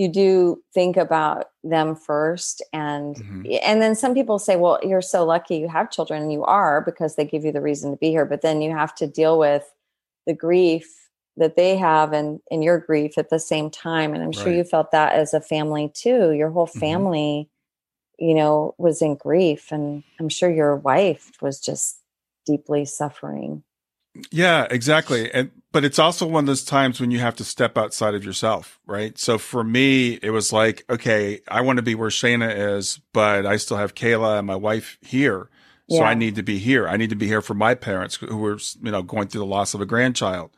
[0.00, 3.42] you do think about them first and mm-hmm.
[3.62, 6.80] and then some people say well you're so lucky you have children and you are
[6.80, 9.38] because they give you the reason to be here but then you have to deal
[9.38, 9.70] with
[10.26, 14.32] the grief that they have and in your grief at the same time and i'm
[14.32, 16.80] sure you felt that as a family too your whole mm-hmm.
[16.80, 17.48] family
[18.18, 18.24] mm-hmm.
[18.26, 21.98] you know was in grief and i'm sure your wife was just
[22.46, 23.62] deeply suffering
[24.30, 25.32] yeah, exactly.
[25.32, 28.24] And but it's also one of those times when you have to step outside of
[28.24, 29.16] yourself, right?
[29.16, 33.46] So for me, it was like, okay, I want to be where Shana is, but
[33.46, 35.48] I still have Kayla and my wife here.
[35.88, 36.04] So yeah.
[36.04, 36.88] I need to be here.
[36.88, 39.46] I need to be here for my parents who were, you know, going through the
[39.46, 40.50] loss of a grandchild.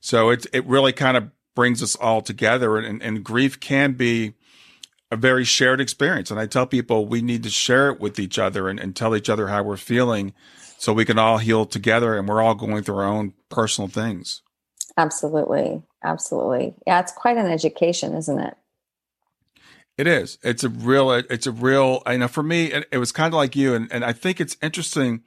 [0.00, 4.34] So it it really kind of brings us all together and, and grief can be
[5.10, 6.30] a very shared experience.
[6.30, 9.16] And I tell people we need to share it with each other and, and tell
[9.16, 10.34] each other how we're feeling
[10.78, 14.42] so we can all heal together and we're all going through our own personal things.
[14.96, 15.82] Absolutely.
[16.02, 16.74] Absolutely.
[16.86, 18.56] Yeah, it's quite an education, isn't it?
[19.96, 20.38] It is.
[20.42, 23.36] It's a real, it's a real, I know for me, it, it was kind of
[23.36, 23.74] like you.
[23.74, 25.22] And, and I think it's interesting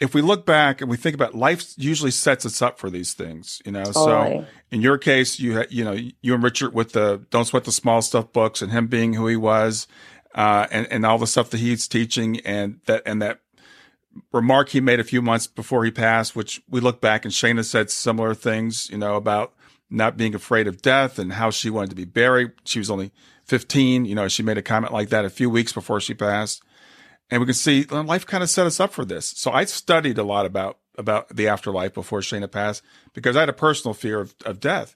[0.00, 3.12] if we look back and we think about life usually sets us up for these
[3.12, 3.84] things, you know.
[3.84, 4.38] Totally.
[4.40, 7.64] So in your case, you had, you know, you and Richard with the Don't Sweat
[7.64, 9.86] the Small Stuff books and him being who he was,
[10.34, 13.41] uh, and, and all the stuff that he's teaching and that, and that
[14.32, 17.64] remark he made a few months before he passed, which we look back and Shana
[17.64, 19.52] said similar things, you know, about
[19.90, 22.52] not being afraid of death and how she wanted to be buried.
[22.64, 23.12] She was only
[23.44, 26.62] 15, you know, she made a comment like that a few weeks before she passed
[27.32, 29.24] and we can see life kind of set us up for this.
[29.24, 32.82] So I studied a lot about about the afterlife before Shana passed
[33.14, 34.94] because I had a personal fear of, of death,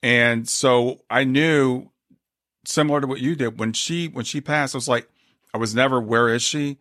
[0.00, 1.90] and so I knew
[2.64, 4.76] similar to what you did when she when she passed.
[4.76, 5.08] I was like,
[5.52, 6.78] I was never where is she?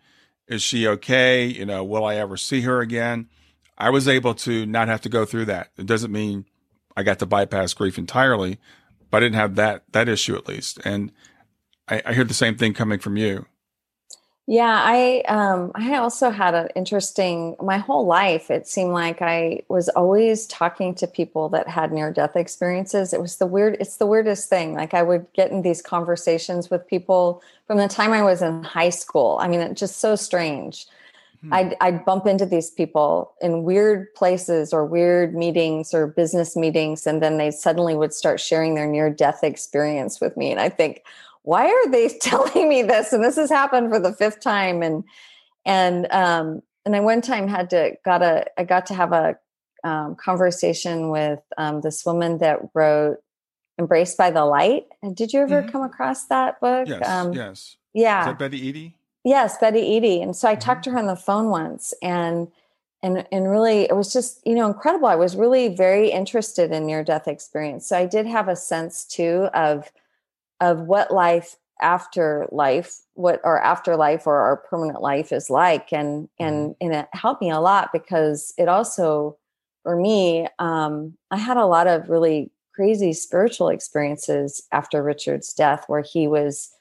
[0.54, 1.46] Is she okay?
[1.46, 3.28] You know, will I ever see her again?
[3.76, 5.72] I was able to not have to go through that.
[5.78, 6.46] It doesn't mean
[6.96, 8.60] I got to bypass grief entirely,
[9.10, 10.80] but I didn't have that that issue at least.
[10.86, 11.12] And
[11.88, 13.48] I, I hear the same thing coming from you.
[14.46, 19.62] Yeah, I um I also had an interesting my whole life it seemed like I
[19.70, 23.14] was always talking to people that had near death experiences.
[23.14, 24.74] It was the weird it's the weirdest thing.
[24.74, 28.64] Like I would get in these conversations with people from the time I was in
[28.64, 29.38] high school.
[29.40, 30.88] I mean, it's just so strange.
[31.42, 31.54] Hmm.
[31.54, 37.08] I'd, I'd bump into these people in weird places or weird meetings or business meetings,
[37.08, 40.52] and then they suddenly would start sharing their near death experience with me.
[40.52, 41.04] And I think,
[41.44, 43.14] why are they telling me this?
[43.14, 44.82] And this has happened for the fifth time.
[44.82, 45.04] And
[45.66, 49.38] and um, and I one time had to got a I got to have a
[49.84, 53.18] um, conversation with um, this woman that wrote
[53.80, 55.72] "Embraced by the Light." And did you ever mm-hmm.
[55.72, 56.88] come across that book?
[56.88, 57.08] Yes.
[57.08, 57.78] Um, yes.
[57.94, 58.22] Yeah.
[58.22, 58.94] Is that Betty Eadie?
[59.24, 60.22] Yes, Betty Eadie.
[60.22, 60.60] And so I mm-hmm.
[60.60, 62.50] talked to her on the phone once, and
[63.02, 65.08] and and really it was just you know incredible.
[65.08, 69.06] I was really very interested in near death experience, so I did have a sense
[69.06, 69.92] too of
[70.64, 75.92] of what life after life what our afterlife or our permanent life is like.
[75.92, 76.86] And and mm-hmm.
[76.86, 79.38] and it helped me a lot because it also
[79.84, 85.84] for me um i had a lot of really crazy spiritual experiences after richard's death
[85.88, 86.72] where he was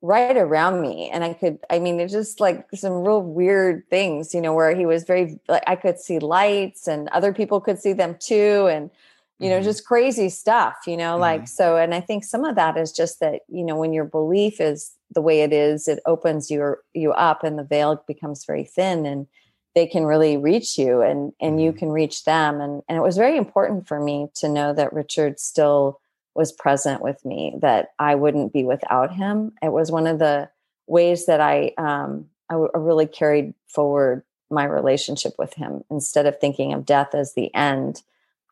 [0.00, 1.10] right around me.
[1.10, 4.74] And i could i mean it's just like some real weird things you know where
[4.76, 8.68] he was very like i could see lights and other people could see them too.
[8.70, 8.90] And
[9.38, 9.64] you know mm-hmm.
[9.64, 11.22] just crazy stuff you know mm-hmm.
[11.22, 14.04] like so and i think some of that is just that you know when your
[14.04, 18.44] belief is the way it is it opens your you up and the veil becomes
[18.44, 19.26] very thin and
[19.74, 21.78] they can really reach you and and you mm-hmm.
[21.78, 25.38] can reach them and and it was very important for me to know that richard
[25.38, 26.00] still
[26.34, 30.48] was present with me that i wouldn't be without him it was one of the
[30.86, 36.26] ways that i um I, w- I really carried forward my relationship with him instead
[36.26, 38.02] of thinking of death as the end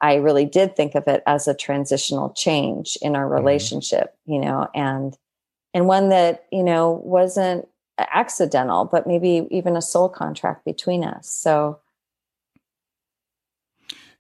[0.05, 3.33] I really did think of it as a transitional change in our mm-hmm.
[3.33, 4.33] relationship, mm-hmm.
[4.35, 5.17] you know, and
[5.73, 7.67] and one that, you know, wasn't
[7.99, 11.31] accidental, but maybe even a soul contract between us.
[11.31, 11.81] So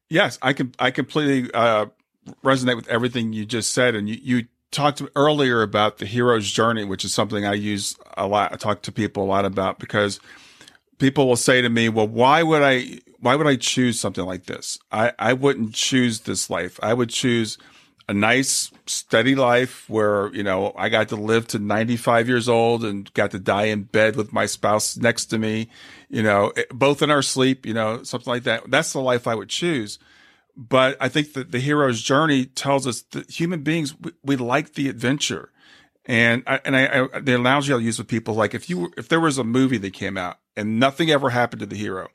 [0.09, 1.87] Yes, I can I completely uh,
[2.42, 6.85] resonate with everything you just said and you you talked earlier about the hero's journey,
[6.85, 8.53] which is something I use a lot.
[8.53, 10.18] I talk to people a lot about because
[10.99, 14.44] people will say to me, "Well, why would I why would I choose something like
[14.44, 14.78] this?
[14.92, 16.78] I, I wouldn't choose this life.
[16.82, 17.56] I would choose
[18.06, 22.84] a nice, steady life where, you know, I got to live to 95 years old
[22.84, 25.70] and got to die in bed with my spouse next to me,
[26.10, 28.70] you know, eh, both in our sleep, you know, something like that.
[28.70, 29.98] That's the life I would choose.
[30.54, 34.74] But I think that the hero's journey tells us that human beings, we, we like
[34.74, 35.50] the adventure.
[36.04, 39.08] And I, and I, I, the analogy I'll use with people, like if you, if
[39.08, 42.10] there was a movie that came out and nothing ever happened to the hero,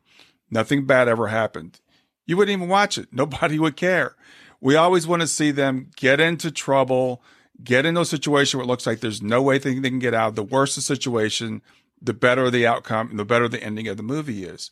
[0.52, 1.80] Nothing bad ever happened.
[2.26, 3.10] You wouldn't even watch it.
[3.12, 4.16] Nobody would care.
[4.62, 7.22] We always want to see them get into trouble,
[7.64, 10.36] get in a situation where it looks like there's no way they can get out.
[10.36, 11.62] The worse the situation,
[12.02, 14.70] the better the outcome, and the better the ending of the movie is.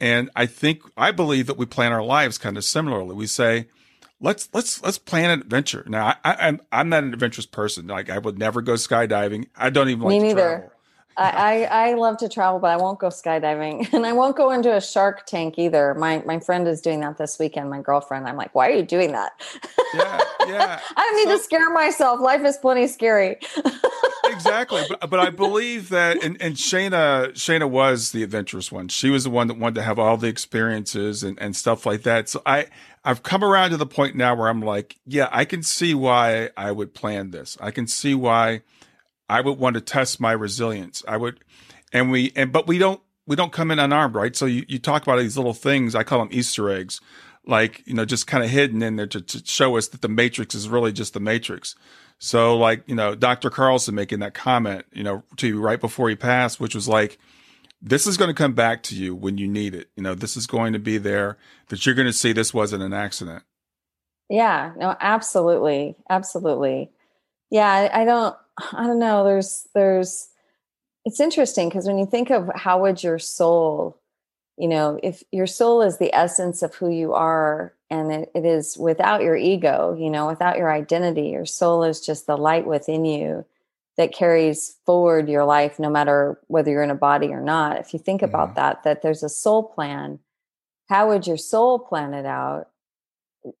[0.00, 3.14] And I think I believe that we plan our lives kind of similarly.
[3.14, 3.68] We say,
[4.20, 5.84] let's let's let's plan an adventure.
[5.86, 7.86] Now I, I am I'm not an adventurous person.
[7.86, 9.46] Like I would never go skydiving.
[9.56, 10.48] I don't even Me like neither.
[10.58, 10.72] Travel.
[11.16, 14.74] I, I, love to travel, but I won't go skydiving, and I won't go into
[14.74, 15.94] a shark tank either.
[15.94, 17.68] My my friend is doing that this weekend.
[17.68, 18.26] My girlfriend.
[18.26, 19.32] I'm like, why are you doing that?
[19.94, 20.80] Yeah, yeah.
[20.96, 22.20] I don't need so, to scare myself.
[22.20, 23.36] Life is plenty scary.
[24.24, 28.88] exactly, but but I believe that, and, and Shana Shana was the adventurous one.
[28.88, 32.02] She was the one that wanted to have all the experiences and and stuff like
[32.02, 32.28] that.
[32.28, 32.66] So I
[33.04, 36.50] I've come around to the point now where I'm like, yeah, I can see why
[36.56, 37.56] I would plan this.
[37.60, 38.62] I can see why
[39.30, 41.02] I would want to test my resilience.
[41.06, 41.40] I would,
[41.92, 44.34] and we, and, but we don't, we don't come in unarmed, right?
[44.34, 47.00] So you, you talk about these little things, I call them Easter eggs,
[47.46, 50.08] like, you know, just kind of hidden in there to, to show us that the
[50.08, 51.76] matrix is really just the matrix.
[52.18, 53.50] So like, you know, Dr.
[53.50, 57.18] Carlson making that comment, you know, to you right before he passed, which was like,
[57.80, 59.88] this is going to come back to you when you need it.
[59.96, 61.38] You know, this is going to be there
[61.68, 63.44] that you're going to see this wasn't an accident.
[64.28, 65.96] Yeah, no, absolutely.
[66.10, 66.90] Absolutely.
[67.50, 68.36] Yeah, I, I don't,
[68.72, 69.24] I don't know.
[69.24, 70.28] There's, there's,
[71.04, 73.98] it's interesting because when you think of how would your soul,
[74.56, 78.44] you know, if your soul is the essence of who you are and it, it
[78.44, 82.66] is without your ego, you know, without your identity, your soul is just the light
[82.66, 83.44] within you
[84.00, 87.92] that carries forward your life no matter whether you're in a body or not if
[87.92, 90.18] you think about that that there's a soul plan
[90.88, 92.68] how would your soul plan it out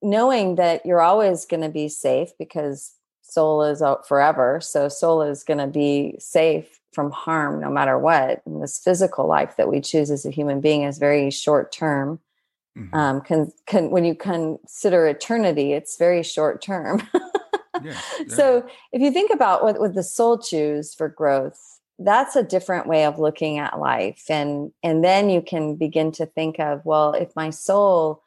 [0.02, 2.94] knowing that you're always going to be safe because
[3.30, 7.98] soul is out forever so soul is going to be safe from harm no matter
[7.98, 11.70] what and this physical life that we choose as a human being is very short
[11.72, 12.18] term
[12.76, 12.94] mm-hmm.
[12.94, 17.00] um, can, can, when you consider eternity it's very short term
[17.82, 22.42] yeah, So if you think about what would the soul choose for growth, that's a
[22.42, 24.24] different way of looking at life.
[24.28, 28.22] And and then you can begin to think of, well, if my soul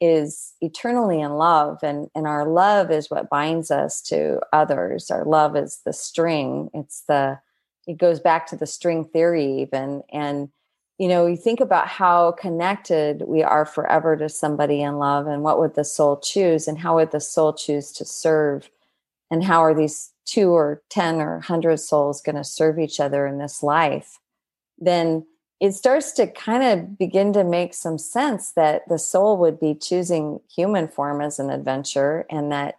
[0.00, 5.10] is eternally in love and and our love is what binds us to others.
[5.10, 6.70] Our love is the string.
[6.74, 7.38] It's the
[7.86, 10.48] it goes back to the string theory even and
[10.98, 15.42] you know you think about how connected we are forever to somebody in love and
[15.42, 18.70] what would the soul choose and how would the soul choose to serve
[19.30, 23.26] and how are these two or 10 or 100 souls going to serve each other
[23.26, 24.18] in this life
[24.78, 25.26] then
[25.60, 29.74] it starts to kind of begin to make some sense that the soul would be
[29.74, 32.78] choosing human form as an adventure and that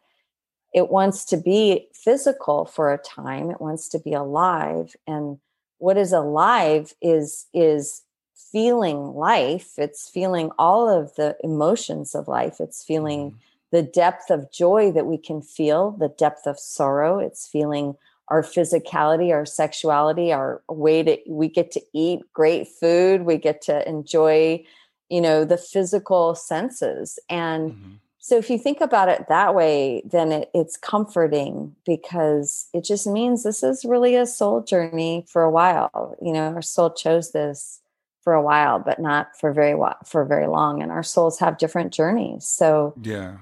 [0.74, 4.96] it wants to be physical for a time it wants to be alive.
[5.08, 5.40] And
[5.78, 8.04] what is alive is is
[8.52, 9.74] feeling life.
[9.78, 12.58] It's feeling all of the emotions of life.
[12.60, 13.38] It's feeling mm-hmm.
[13.72, 17.20] the depth of joy that we can feel, the depth of sorrow.
[17.20, 17.96] It's feeling
[18.28, 23.62] our physicality, our sexuality, our way to we get to eat great food, we get
[23.64, 24.64] to enjoy,
[25.10, 27.20] you know, the physical senses.
[27.30, 27.92] And mm-hmm.
[28.20, 33.06] so if you think about it that way, then it, it's comforting because it just
[33.06, 36.16] means this is really a soul journey for a while.
[36.22, 37.82] You know, our soul chose this
[38.24, 40.82] for a while, but not for very for very long.
[40.82, 42.48] And our souls have different journeys.
[42.48, 43.38] So yeah,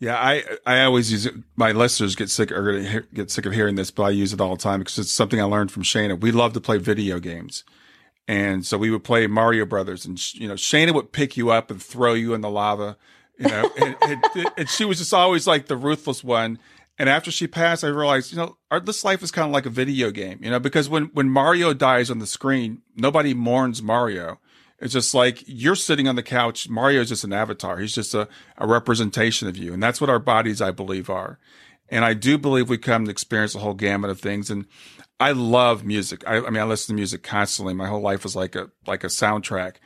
[0.00, 1.34] yeah, I I always use it.
[1.56, 2.50] My listeners get sick
[3.14, 5.40] get sick of hearing this, but I use it all the time because it's something
[5.40, 6.20] I learned from Shana.
[6.20, 7.64] We love to play video games,
[8.26, 11.70] and so we would play Mario Brothers, and you know Shana would pick you up
[11.70, 12.96] and throw you in the lava,
[13.38, 14.24] you know, and, and,
[14.56, 16.58] and she was just always like the ruthless one.
[16.96, 19.66] And after she passed, I realized, you know, our, this life is kind of like
[19.66, 23.82] a video game, you know, because when when Mario dies on the screen, nobody mourns
[23.82, 24.38] Mario
[24.78, 26.68] it's just like you're sitting on the couch.
[26.68, 27.78] Mario's just an avatar.
[27.78, 29.72] He's just a, a representation of you.
[29.72, 31.38] And that's what our bodies, I believe, are.
[31.88, 34.50] And I do believe we come to experience a whole gamut of things.
[34.50, 34.66] And
[35.20, 36.22] I love music.
[36.26, 37.74] I, I mean, I listen to music constantly.
[37.74, 39.76] My whole life was like a, like a soundtrack.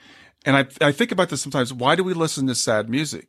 [0.46, 1.72] And I, I think about this sometimes.
[1.72, 3.28] Why do we listen to sad music?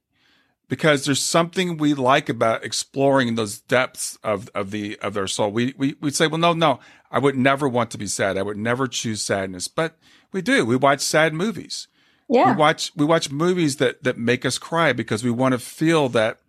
[0.70, 5.52] Because there's something we like about exploring those depths of, of the, of our soul.
[5.52, 6.80] We, we, we say, well, no, no,
[7.12, 8.38] I would never want to be sad.
[8.38, 9.68] I would never choose sadness.
[9.68, 9.98] But
[10.32, 10.66] we do.
[10.66, 11.88] We watch sad movies.
[12.30, 12.52] Yeah.
[12.52, 16.10] We watch we watch movies that that make us cry because we want to feel
[16.10, 16.40] that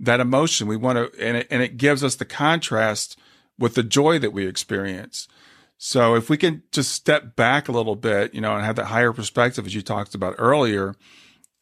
[0.00, 0.66] that emotion.
[0.66, 3.16] We want to and it, and it gives us the contrast
[3.58, 5.28] with the joy that we experience.
[5.76, 8.86] So if we can just step back a little bit, you know, and have that
[8.86, 10.96] higher perspective as you talked about earlier,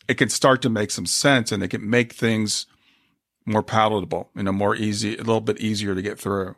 [0.09, 2.67] it can start to make some sense and it can make things
[3.45, 6.57] more palatable, you know, more easy, a little bit easier to get through.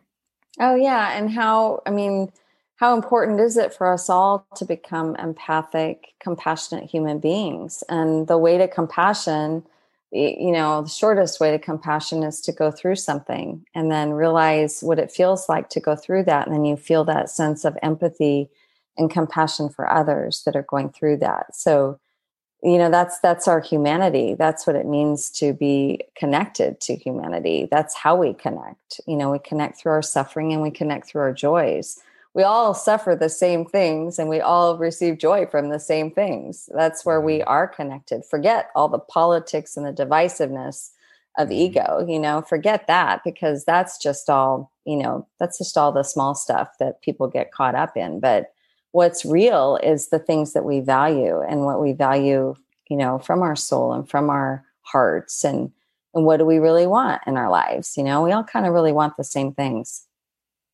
[0.60, 2.32] Oh yeah, and how I mean
[2.76, 7.82] how important is it for us all to become empathic, compassionate human beings?
[7.88, 9.64] And the way to compassion,
[10.12, 14.80] you know, the shortest way to compassion is to go through something and then realize
[14.80, 16.46] what it feels like to go through that.
[16.46, 18.48] And then you feel that sense of empathy
[18.96, 21.56] and compassion for others that are going through that.
[21.56, 21.98] So,
[22.62, 24.34] you know, that's that's our humanity.
[24.34, 27.68] That's what it means to be connected to humanity.
[27.70, 29.00] That's how we connect.
[29.06, 32.00] You know, we connect through our suffering and we connect through our joys
[32.38, 36.68] we all suffer the same things and we all receive joy from the same things.
[36.72, 37.48] That's where we mm-hmm.
[37.48, 38.24] are connected.
[38.24, 40.90] Forget all the politics and the divisiveness
[41.36, 41.52] of mm-hmm.
[41.52, 46.04] ego, you know, forget that because that's just all, you know, that's just all the
[46.04, 48.20] small stuff that people get caught up in.
[48.20, 48.52] But
[48.92, 52.54] what's real is the things that we value and what we value,
[52.88, 55.70] you know, from our soul and from our hearts and
[56.14, 57.96] and what do we really want in our lives?
[57.96, 60.07] You know, we all kind of really want the same things.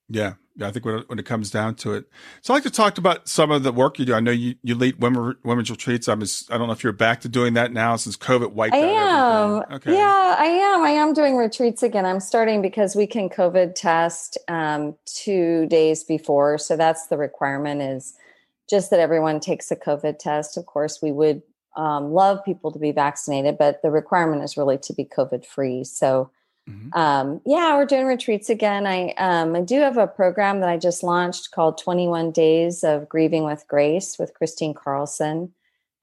[0.09, 2.05] Yeah, I think when it, when it comes down to it.
[2.42, 4.14] So I'd like to talk about some of the work you do.
[4.14, 6.09] I know you, you lead women, women's retreats.
[6.09, 8.74] I'm just, I don't know if you're back to doing that now since COVID wiped
[8.74, 9.76] I out am.
[9.76, 9.94] Okay.
[9.94, 10.82] Yeah, I am.
[10.82, 12.05] I am doing retreats again.
[12.05, 16.59] I'm starting because we can COVID test um, two days before.
[16.59, 18.14] So that's the requirement is
[18.68, 20.57] just that everyone takes a COVID test.
[20.57, 21.42] Of course, we would
[21.76, 25.84] um, love people to be vaccinated, but the requirement is really to be COVID free.
[25.84, 26.30] So,
[26.68, 26.98] mm-hmm.
[26.98, 28.86] um, yeah, we're doing retreats again.
[28.86, 33.08] I um, I do have a program that I just launched called 21 Days of
[33.08, 35.52] Grieving with Grace with Kristine Carlson.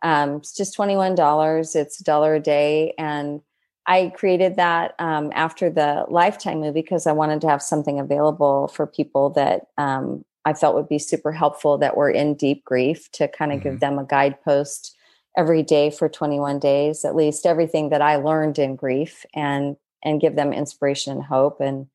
[0.01, 1.75] Um, it's just $21.
[1.75, 2.93] It's a dollar a day.
[2.97, 3.41] And
[3.87, 8.67] I created that um, after the Lifetime movie because I wanted to have something available
[8.69, 13.11] for people that um, I felt would be super helpful that were in deep grief
[13.13, 13.69] to kind of mm-hmm.
[13.69, 14.95] give them a guidepost
[15.37, 20.21] every day for 21 days, at least everything that I learned in grief and and
[20.21, 21.87] give them inspiration and hope and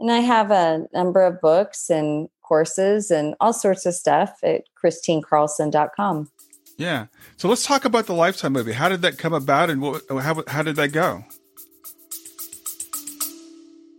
[0.00, 4.64] and I have a number of books and courses and all sorts of stuff at
[4.82, 6.30] kristinecarlson.com.
[6.76, 7.06] Yeah.
[7.36, 8.72] So let's talk about the Lifetime movie.
[8.72, 11.24] How did that come about and what, how, how did that go?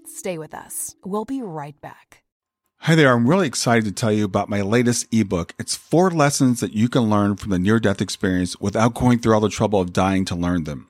[0.05, 0.95] Stay with us.
[1.05, 2.23] We'll be right back.
[2.79, 5.55] Hi there, I'm really excited to tell you about my latest ebook.
[5.57, 9.33] It's four lessons that you can learn from the near death experience without going through
[9.33, 10.89] all the trouble of dying to learn them.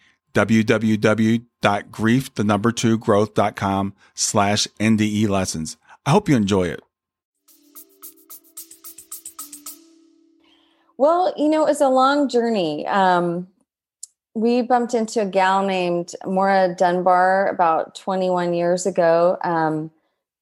[0.33, 5.77] www.grief, the number two growth.com slash NDE lessons.
[6.05, 6.81] I hope you enjoy it.
[10.97, 12.85] Well, you know, it's a long journey.
[12.85, 13.47] Um,
[14.33, 19.37] we bumped into a gal named Maura Dunbar about 21 years ago.
[19.43, 19.91] Um,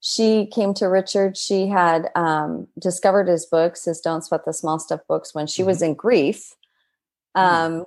[0.02, 1.38] she came to Richard.
[1.38, 5.62] She had um, discovered his books, his Don't Sweat the Small Stuff books, when she
[5.62, 5.68] mm-hmm.
[5.68, 6.56] was in grief.
[7.36, 7.84] Mm-hmm.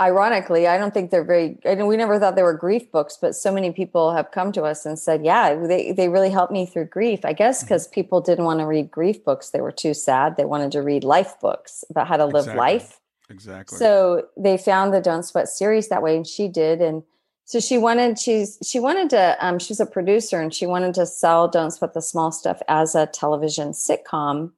[0.00, 1.58] Ironically, I don't think they're very.
[1.66, 4.62] I we never thought they were grief books, but so many people have come to
[4.62, 7.94] us and said, "Yeah, they they really helped me through grief." I guess because mm-hmm.
[7.94, 10.36] people didn't want to read grief books; they were too sad.
[10.36, 12.58] They wanted to read life books about how to live exactly.
[12.58, 13.00] life.
[13.28, 13.78] Exactly.
[13.78, 16.80] So they found the Don't Sweat series that way, and she did.
[16.80, 17.02] And
[17.44, 19.36] so she wanted she's she wanted to.
[19.38, 22.94] Um, she's a producer, and she wanted to sell Don't Sweat the Small Stuff as
[22.94, 24.52] a television sitcom.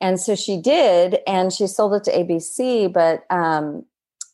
[0.00, 2.92] And so she did, and she sold it to ABC.
[2.92, 3.84] But um,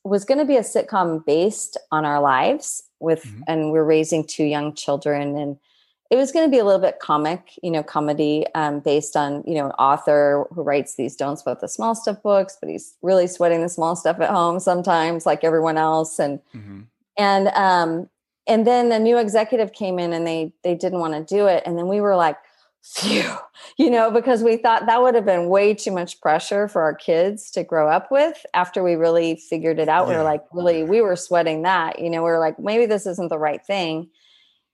[0.04, 3.42] was going to be a sitcom based on our lives with mm-hmm.
[3.48, 5.56] and we're raising two young children and
[6.10, 9.42] it was going to be a little bit comic you know comedy um, based on
[9.46, 12.96] you know an author who writes these don't sweat the small stuff books but he's
[13.02, 16.80] really sweating the small stuff at home sometimes like everyone else and mm-hmm.
[17.18, 18.08] and um
[18.46, 21.62] and then a new executive came in and they they didn't want to do it
[21.66, 22.36] and then we were like
[22.84, 23.34] phew,
[23.78, 26.94] you know, because we thought that would have been way too much pressure for our
[26.94, 30.06] kids to grow up with after we really figured it out.
[30.06, 30.12] Yeah.
[30.12, 33.06] We were like, really, we were sweating that, you know, we are like, maybe this
[33.06, 34.10] isn't the right thing.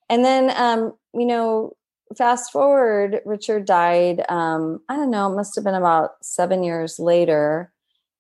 [0.09, 1.77] And then, um, you know,
[2.19, 6.99] fast forward, Richard died, um, I don't know, it must have been about seven years
[6.99, 7.73] later.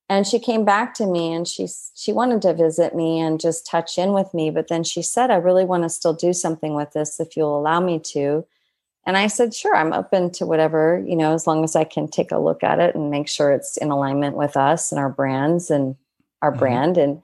[0.08, 3.66] And she came back to me and she she wanted to visit me and just
[3.66, 4.50] touch in with me.
[4.50, 7.58] But then she said, I really want to still do something with this if you'll
[7.58, 8.44] allow me to.
[9.06, 12.06] And I said, sure, I'm open to whatever, you know, as long as I can
[12.06, 15.08] take a look at it and make sure it's in alignment with us and our
[15.08, 15.96] brands and
[16.42, 16.58] our mm-hmm.
[16.58, 16.98] brand.
[16.98, 17.22] And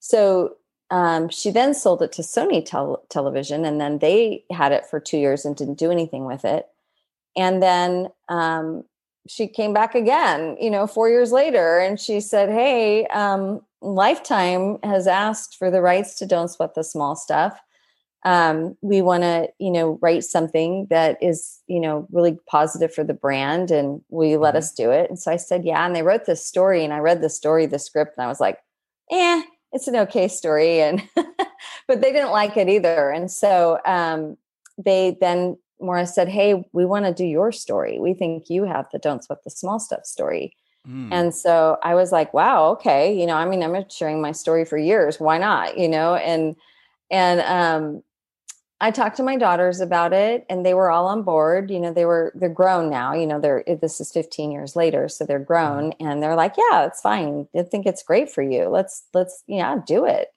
[0.00, 0.56] so
[0.90, 5.00] um, she then sold it to Sony tel- Television, and then they had it for
[5.00, 6.66] two years and didn't do anything with it.
[7.36, 8.84] And then um,
[9.28, 14.78] she came back again, you know, four years later, and she said, "Hey, um, Lifetime
[14.82, 17.60] has asked for the rights to Don't Sweat the Small Stuff
[18.24, 23.04] um, we want to you know write something that is you know really positive for
[23.04, 24.58] the brand and will you let mm-hmm.
[24.58, 25.08] us do it.
[25.08, 27.66] And so i said yeah and they wrote this story and i read the story
[27.66, 28.58] the script and i was like
[29.10, 29.42] eh
[29.72, 31.02] it's an okay story and
[31.86, 33.10] but they didn't like it either.
[33.10, 34.36] And so um,
[34.76, 37.98] they then Maura said hey we want to do your story.
[37.98, 40.54] We think you have the don't sweat the small stuff story.
[40.86, 41.08] Mm.
[41.10, 44.64] and so i was like wow okay you know i mean i'm sharing my story
[44.64, 45.18] for years.
[45.18, 45.76] Why not?
[45.76, 46.54] You know and
[47.10, 48.02] and um
[48.80, 51.70] I talked to my daughters about it and they were all on board.
[51.70, 55.08] You know, they were they're grown now, you know, they're this is 15 years later,
[55.08, 55.46] so they're mm-hmm.
[55.46, 57.48] grown and they're like, "Yeah, it's fine.
[57.56, 58.68] I think it's great for you.
[58.68, 60.28] Let's let's yeah, do it."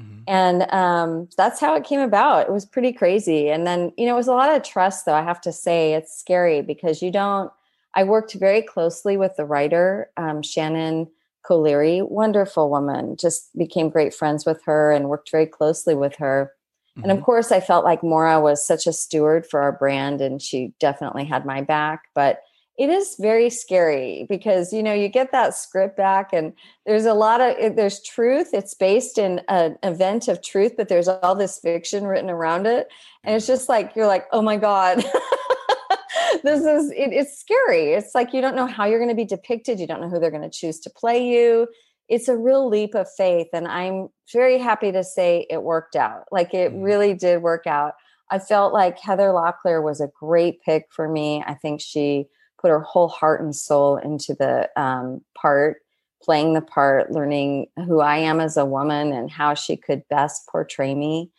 [0.00, 0.22] Mm-hmm.
[0.28, 2.46] And um, that's how it came about.
[2.46, 3.50] It was pretty crazy.
[3.50, 5.94] And then, you know, it was a lot of trust though, I have to say.
[5.94, 7.50] It's scary because you don't
[7.94, 11.08] I worked very closely with the writer, um, Shannon
[11.44, 13.16] Colery, wonderful woman.
[13.16, 16.52] Just became great friends with her and worked very closely with her
[16.98, 17.04] Mm-hmm.
[17.04, 17.24] And of mm-hmm.
[17.24, 21.24] course, I felt like Maura was such a steward for our brand and she definitely
[21.24, 22.08] had my back.
[22.14, 22.42] But
[22.76, 26.52] it is very scary because you know you get that script back and
[26.86, 31.08] there's a lot of there's truth it's based in an event of truth but there's
[31.08, 32.88] all this fiction written around it
[33.24, 34.98] and it's just like you're like oh my god
[36.44, 39.24] this is it, it's scary it's like you don't know how you're going to be
[39.24, 41.66] depicted you don't know who they're going to choose to play you
[42.08, 46.24] it's a real leap of faith and i'm very happy to say it worked out.
[46.30, 46.82] Like it mm-hmm.
[46.82, 47.94] really did work out.
[48.30, 51.42] I felt like heather locklear was a great pick for me.
[51.46, 52.26] I think she
[52.60, 55.78] put her whole heart and soul into the um, part
[56.20, 60.42] playing the part learning who i am as a woman and how she could best
[60.50, 61.30] portray me.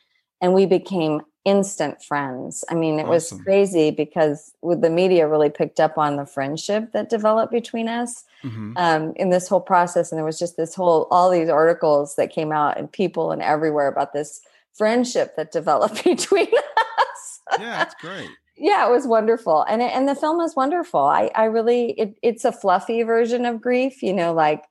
[0.42, 2.64] And we became instant friends.
[2.70, 3.38] I mean, it awesome.
[3.38, 7.88] was crazy because with the media really picked up on the friendship that developed between
[7.88, 8.74] us mm-hmm.
[8.76, 10.12] um, in this whole process.
[10.12, 13.42] And there was just this whole, all these articles that came out and people and
[13.42, 14.42] everywhere about this
[14.74, 17.40] friendship that developed between us.
[17.60, 18.30] yeah, that's great.
[18.58, 19.64] yeah, it was wonderful.
[19.64, 21.02] And it, and the film was wonderful.
[21.02, 24.64] I, I really, it, it's a fluffy version of grief, you know, like,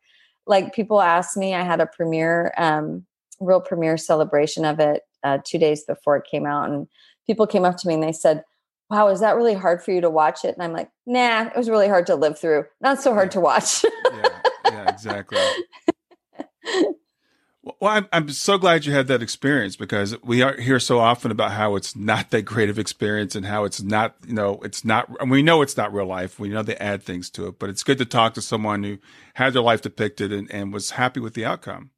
[0.47, 3.07] like people asked me, I had a premiere, um,
[3.41, 6.87] real premiere celebration of it uh, two days before it came out, and
[7.27, 8.45] people came up to me and they said,
[8.91, 11.57] "Wow, is that really hard for you to watch it?" And I'm like, "Nah, it
[11.57, 12.65] was really hard to live through.
[12.81, 15.39] Not so hard to watch." yeah, yeah, exactly.
[17.81, 21.31] Well, I'm, I'm so glad you had that experience because we are hear so often
[21.31, 24.85] about how it's not that great of experience and how it's not, you know, it's
[24.85, 26.39] not, and we know it's not real life.
[26.39, 28.99] We know they add things to it, but it's good to talk to someone who
[29.35, 31.91] had their life depicted and, and was happy with the outcome.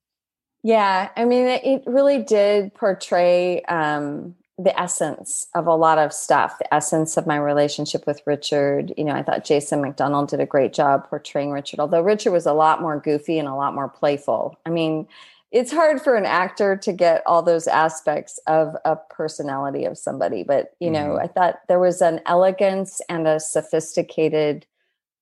[0.62, 6.58] Yeah, I mean, it really did portray um, the essence of a lot of stuff,
[6.58, 8.92] the essence of my relationship with Richard.
[8.96, 12.46] You know, I thought Jason McDonald did a great job portraying Richard, although Richard was
[12.46, 14.58] a lot more goofy and a lot more playful.
[14.66, 15.08] I mean,
[15.50, 20.44] it's hard for an actor to get all those aspects of a personality of somebody,
[20.44, 21.24] but, you know, mm-hmm.
[21.24, 24.66] I thought there was an elegance and a sophisticated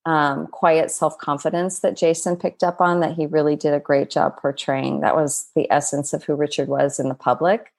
[0.04, 4.10] um, quiet self confidence that Jason picked up on that he really did a great
[4.10, 5.00] job portraying.
[5.00, 7.72] That was the essence of who Richard was in the public.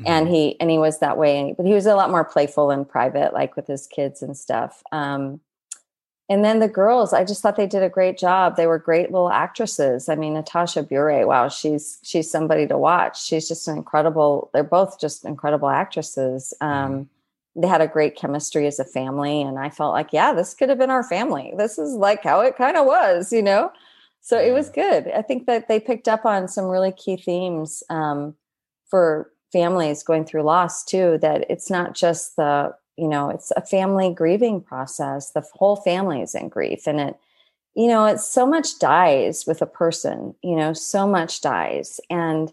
[0.00, 0.06] Mm-hmm.
[0.06, 2.84] And he and he was that way, but he was a lot more playful in
[2.84, 4.82] private, like with his kids and stuff.
[4.92, 5.40] Um,
[6.28, 8.54] and then the girls, I just thought they did a great job.
[8.54, 10.08] They were great little actresses.
[10.08, 13.24] I mean, Natasha Bure, wow, she's she's somebody to watch.
[13.24, 14.50] She's just an incredible.
[14.52, 16.54] They're both just incredible actresses.
[16.60, 17.02] Um, mm-hmm
[17.56, 20.68] they had a great chemistry as a family and i felt like yeah this could
[20.68, 21.52] have been our family.
[21.56, 23.72] This is like how it kind of was you know?
[24.22, 25.10] So it was good.
[25.10, 28.34] I think that they picked up on some really key themes um,
[28.88, 33.66] for families going through loss too that it's not just the you know it's a
[33.66, 35.30] family grieving process.
[35.32, 37.16] The whole family is in grief and it
[37.74, 42.00] you know it's so much dies with a person you know so much dies.
[42.10, 42.52] And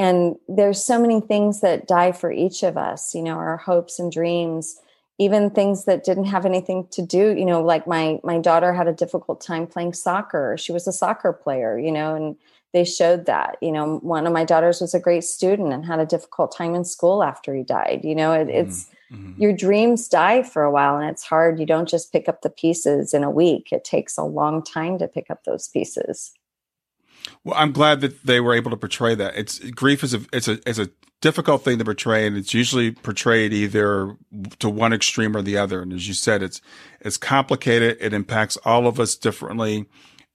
[0.00, 3.98] and there's so many things that die for each of us you know our hopes
[3.98, 4.80] and dreams
[5.18, 8.88] even things that didn't have anything to do you know like my my daughter had
[8.88, 12.36] a difficult time playing soccer she was a soccer player you know and
[12.72, 16.00] they showed that you know one of my daughters was a great student and had
[16.00, 18.58] a difficult time in school after he died you know it, mm-hmm.
[18.58, 19.40] it's mm-hmm.
[19.40, 22.50] your dreams die for a while and it's hard you don't just pick up the
[22.50, 26.32] pieces in a week it takes a long time to pick up those pieces
[27.44, 29.36] well, I'm glad that they were able to portray that.
[29.36, 32.92] It's grief is a it's a it's a difficult thing to portray, and it's usually
[32.92, 34.16] portrayed either
[34.58, 35.82] to one extreme or the other.
[35.82, 36.60] And as you said, it's
[37.00, 37.96] it's complicated.
[38.00, 39.86] It impacts all of us differently.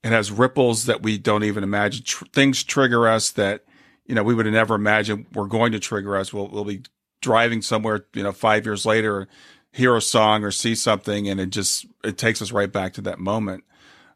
[0.02, 2.04] It has ripples that we don't even imagine.
[2.04, 3.64] Tr- things trigger us that
[4.06, 6.32] you know we would never imagined were going to trigger us.
[6.32, 6.82] We'll we'll be
[7.22, 9.26] driving somewhere, you know, five years later,
[9.72, 13.00] hear a song or see something, and it just it takes us right back to
[13.02, 13.64] that moment.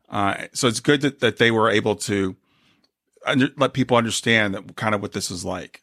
[0.08, 2.36] Uh, so it's good that, that they were able to
[3.26, 5.82] under, let people understand that kind of what this is like.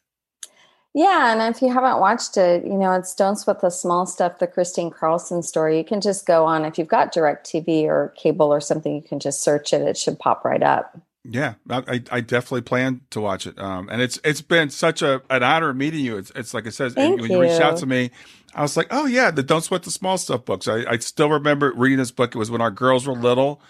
[0.94, 4.38] Yeah, and if you haven't watched it, you know, it's Don't Sweat the Small Stuff,
[4.38, 5.78] the Kristine Carlson story.
[5.78, 9.20] You can just go on, if you've got DirecTV or cable or something, you can
[9.20, 9.82] just search it.
[9.82, 10.98] It should pop right up.
[11.24, 13.58] Yeah, I, I definitely plan to watch it.
[13.58, 16.16] Um, and it's it's been such a an honor meeting you.
[16.16, 17.36] It's, it's like I said, Thank when you.
[17.36, 18.10] you reached out to me,
[18.54, 20.66] I was like, oh yeah, the Don't Sweat the Small Stuff books.
[20.66, 22.34] I, I still remember reading this book.
[22.34, 23.60] It was when our girls were little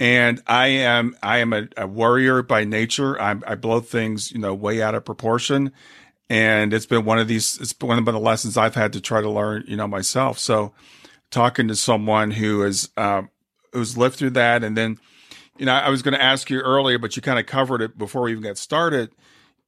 [0.00, 3.20] and I am I am a, a warrior by nature.
[3.20, 5.72] I, I, blow things, you know, way out of proportion,
[6.30, 7.58] and it's been one of these.
[7.60, 10.38] It's one of the lessons I've had to try to learn, you know, myself.
[10.38, 10.72] So,
[11.30, 13.22] talking to someone who is uh,
[13.72, 14.98] who's lived through that, and then,
[15.58, 17.98] you know, I was going to ask you earlier, but you kind of covered it
[17.98, 19.10] before we even got started.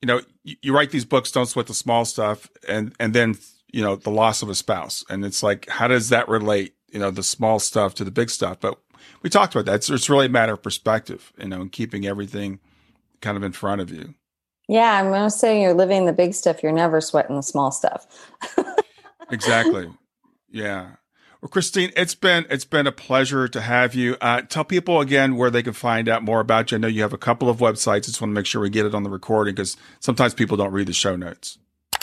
[0.01, 3.37] You know, you, you write these books, don't sweat the small stuff, and and then
[3.73, 6.75] you know the loss of a spouse, and it's like, how does that relate?
[6.93, 8.79] You know, the small stuff to the big stuff, but
[9.23, 9.77] we talked about that.
[9.77, 12.61] It's, it's really a matter of perspective, you know, and keeping everything
[13.21, 14.15] kind of in front of you.
[14.69, 16.63] Yeah, I'm going to say you're living the big stuff.
[16.63, 18.07] You're never sweating the small stuff.
[19.31, 19.91] exactly.
[20.49, 20.93] Yeah.
[21.41, 24.17] Well, Kristine, it's been it's been a pleasure to have you.
[24.21, 26.77] Uh, tell people again where they can find out more about you.
[26.77, 28.05] I know you have a couple of websites.
[28.05, 30.73] Just want to make sure we get it on the recording because sometimes people don't
[30.73, 31.59] read the show notes.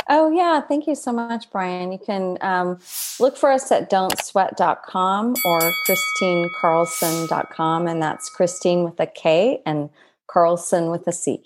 [0.09, 0.61] Oh, yeah.
[0.61, 1.91] Thank you so much, Brian.
[1.91, 2.79] You can um,
[3.19, 7.87] look for us at don'tsweat.com or kristinecarlson.com.
[7.87, 9.89] And that's Kristine with a K and
[10.27, 11.43] Carlson with a C.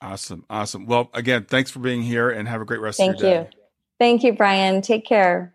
[0.00, 0.44] Awesome.
[0.48, 0.86] Awesome.
[0.86, 3.36] Well, again, thanks for being here and have a great rest Thank of your day.
[3.36, 3.60] Thank you.
[3.98, 4.82] Thank you, Brian.
[4.82, 5.54] Take care.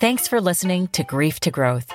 [0.00, 1.92] Thanks for listening to Grief to Growth.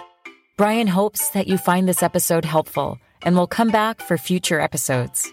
[0.58, 5.32] Brian hopes that you find this episode helpful and will come back for future episodes.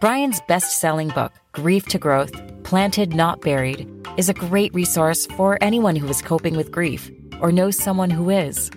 [0.00, 2.32] Brian's best selling book, Grief to Growth
[2.62, 7.50] Planted Not Buried, is a great resource for anyone who is coping with grief or
[7.50, 8.70] knows someone who is.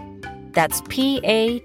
[0.54, 1.62] That's P-A-T-R-E-O-N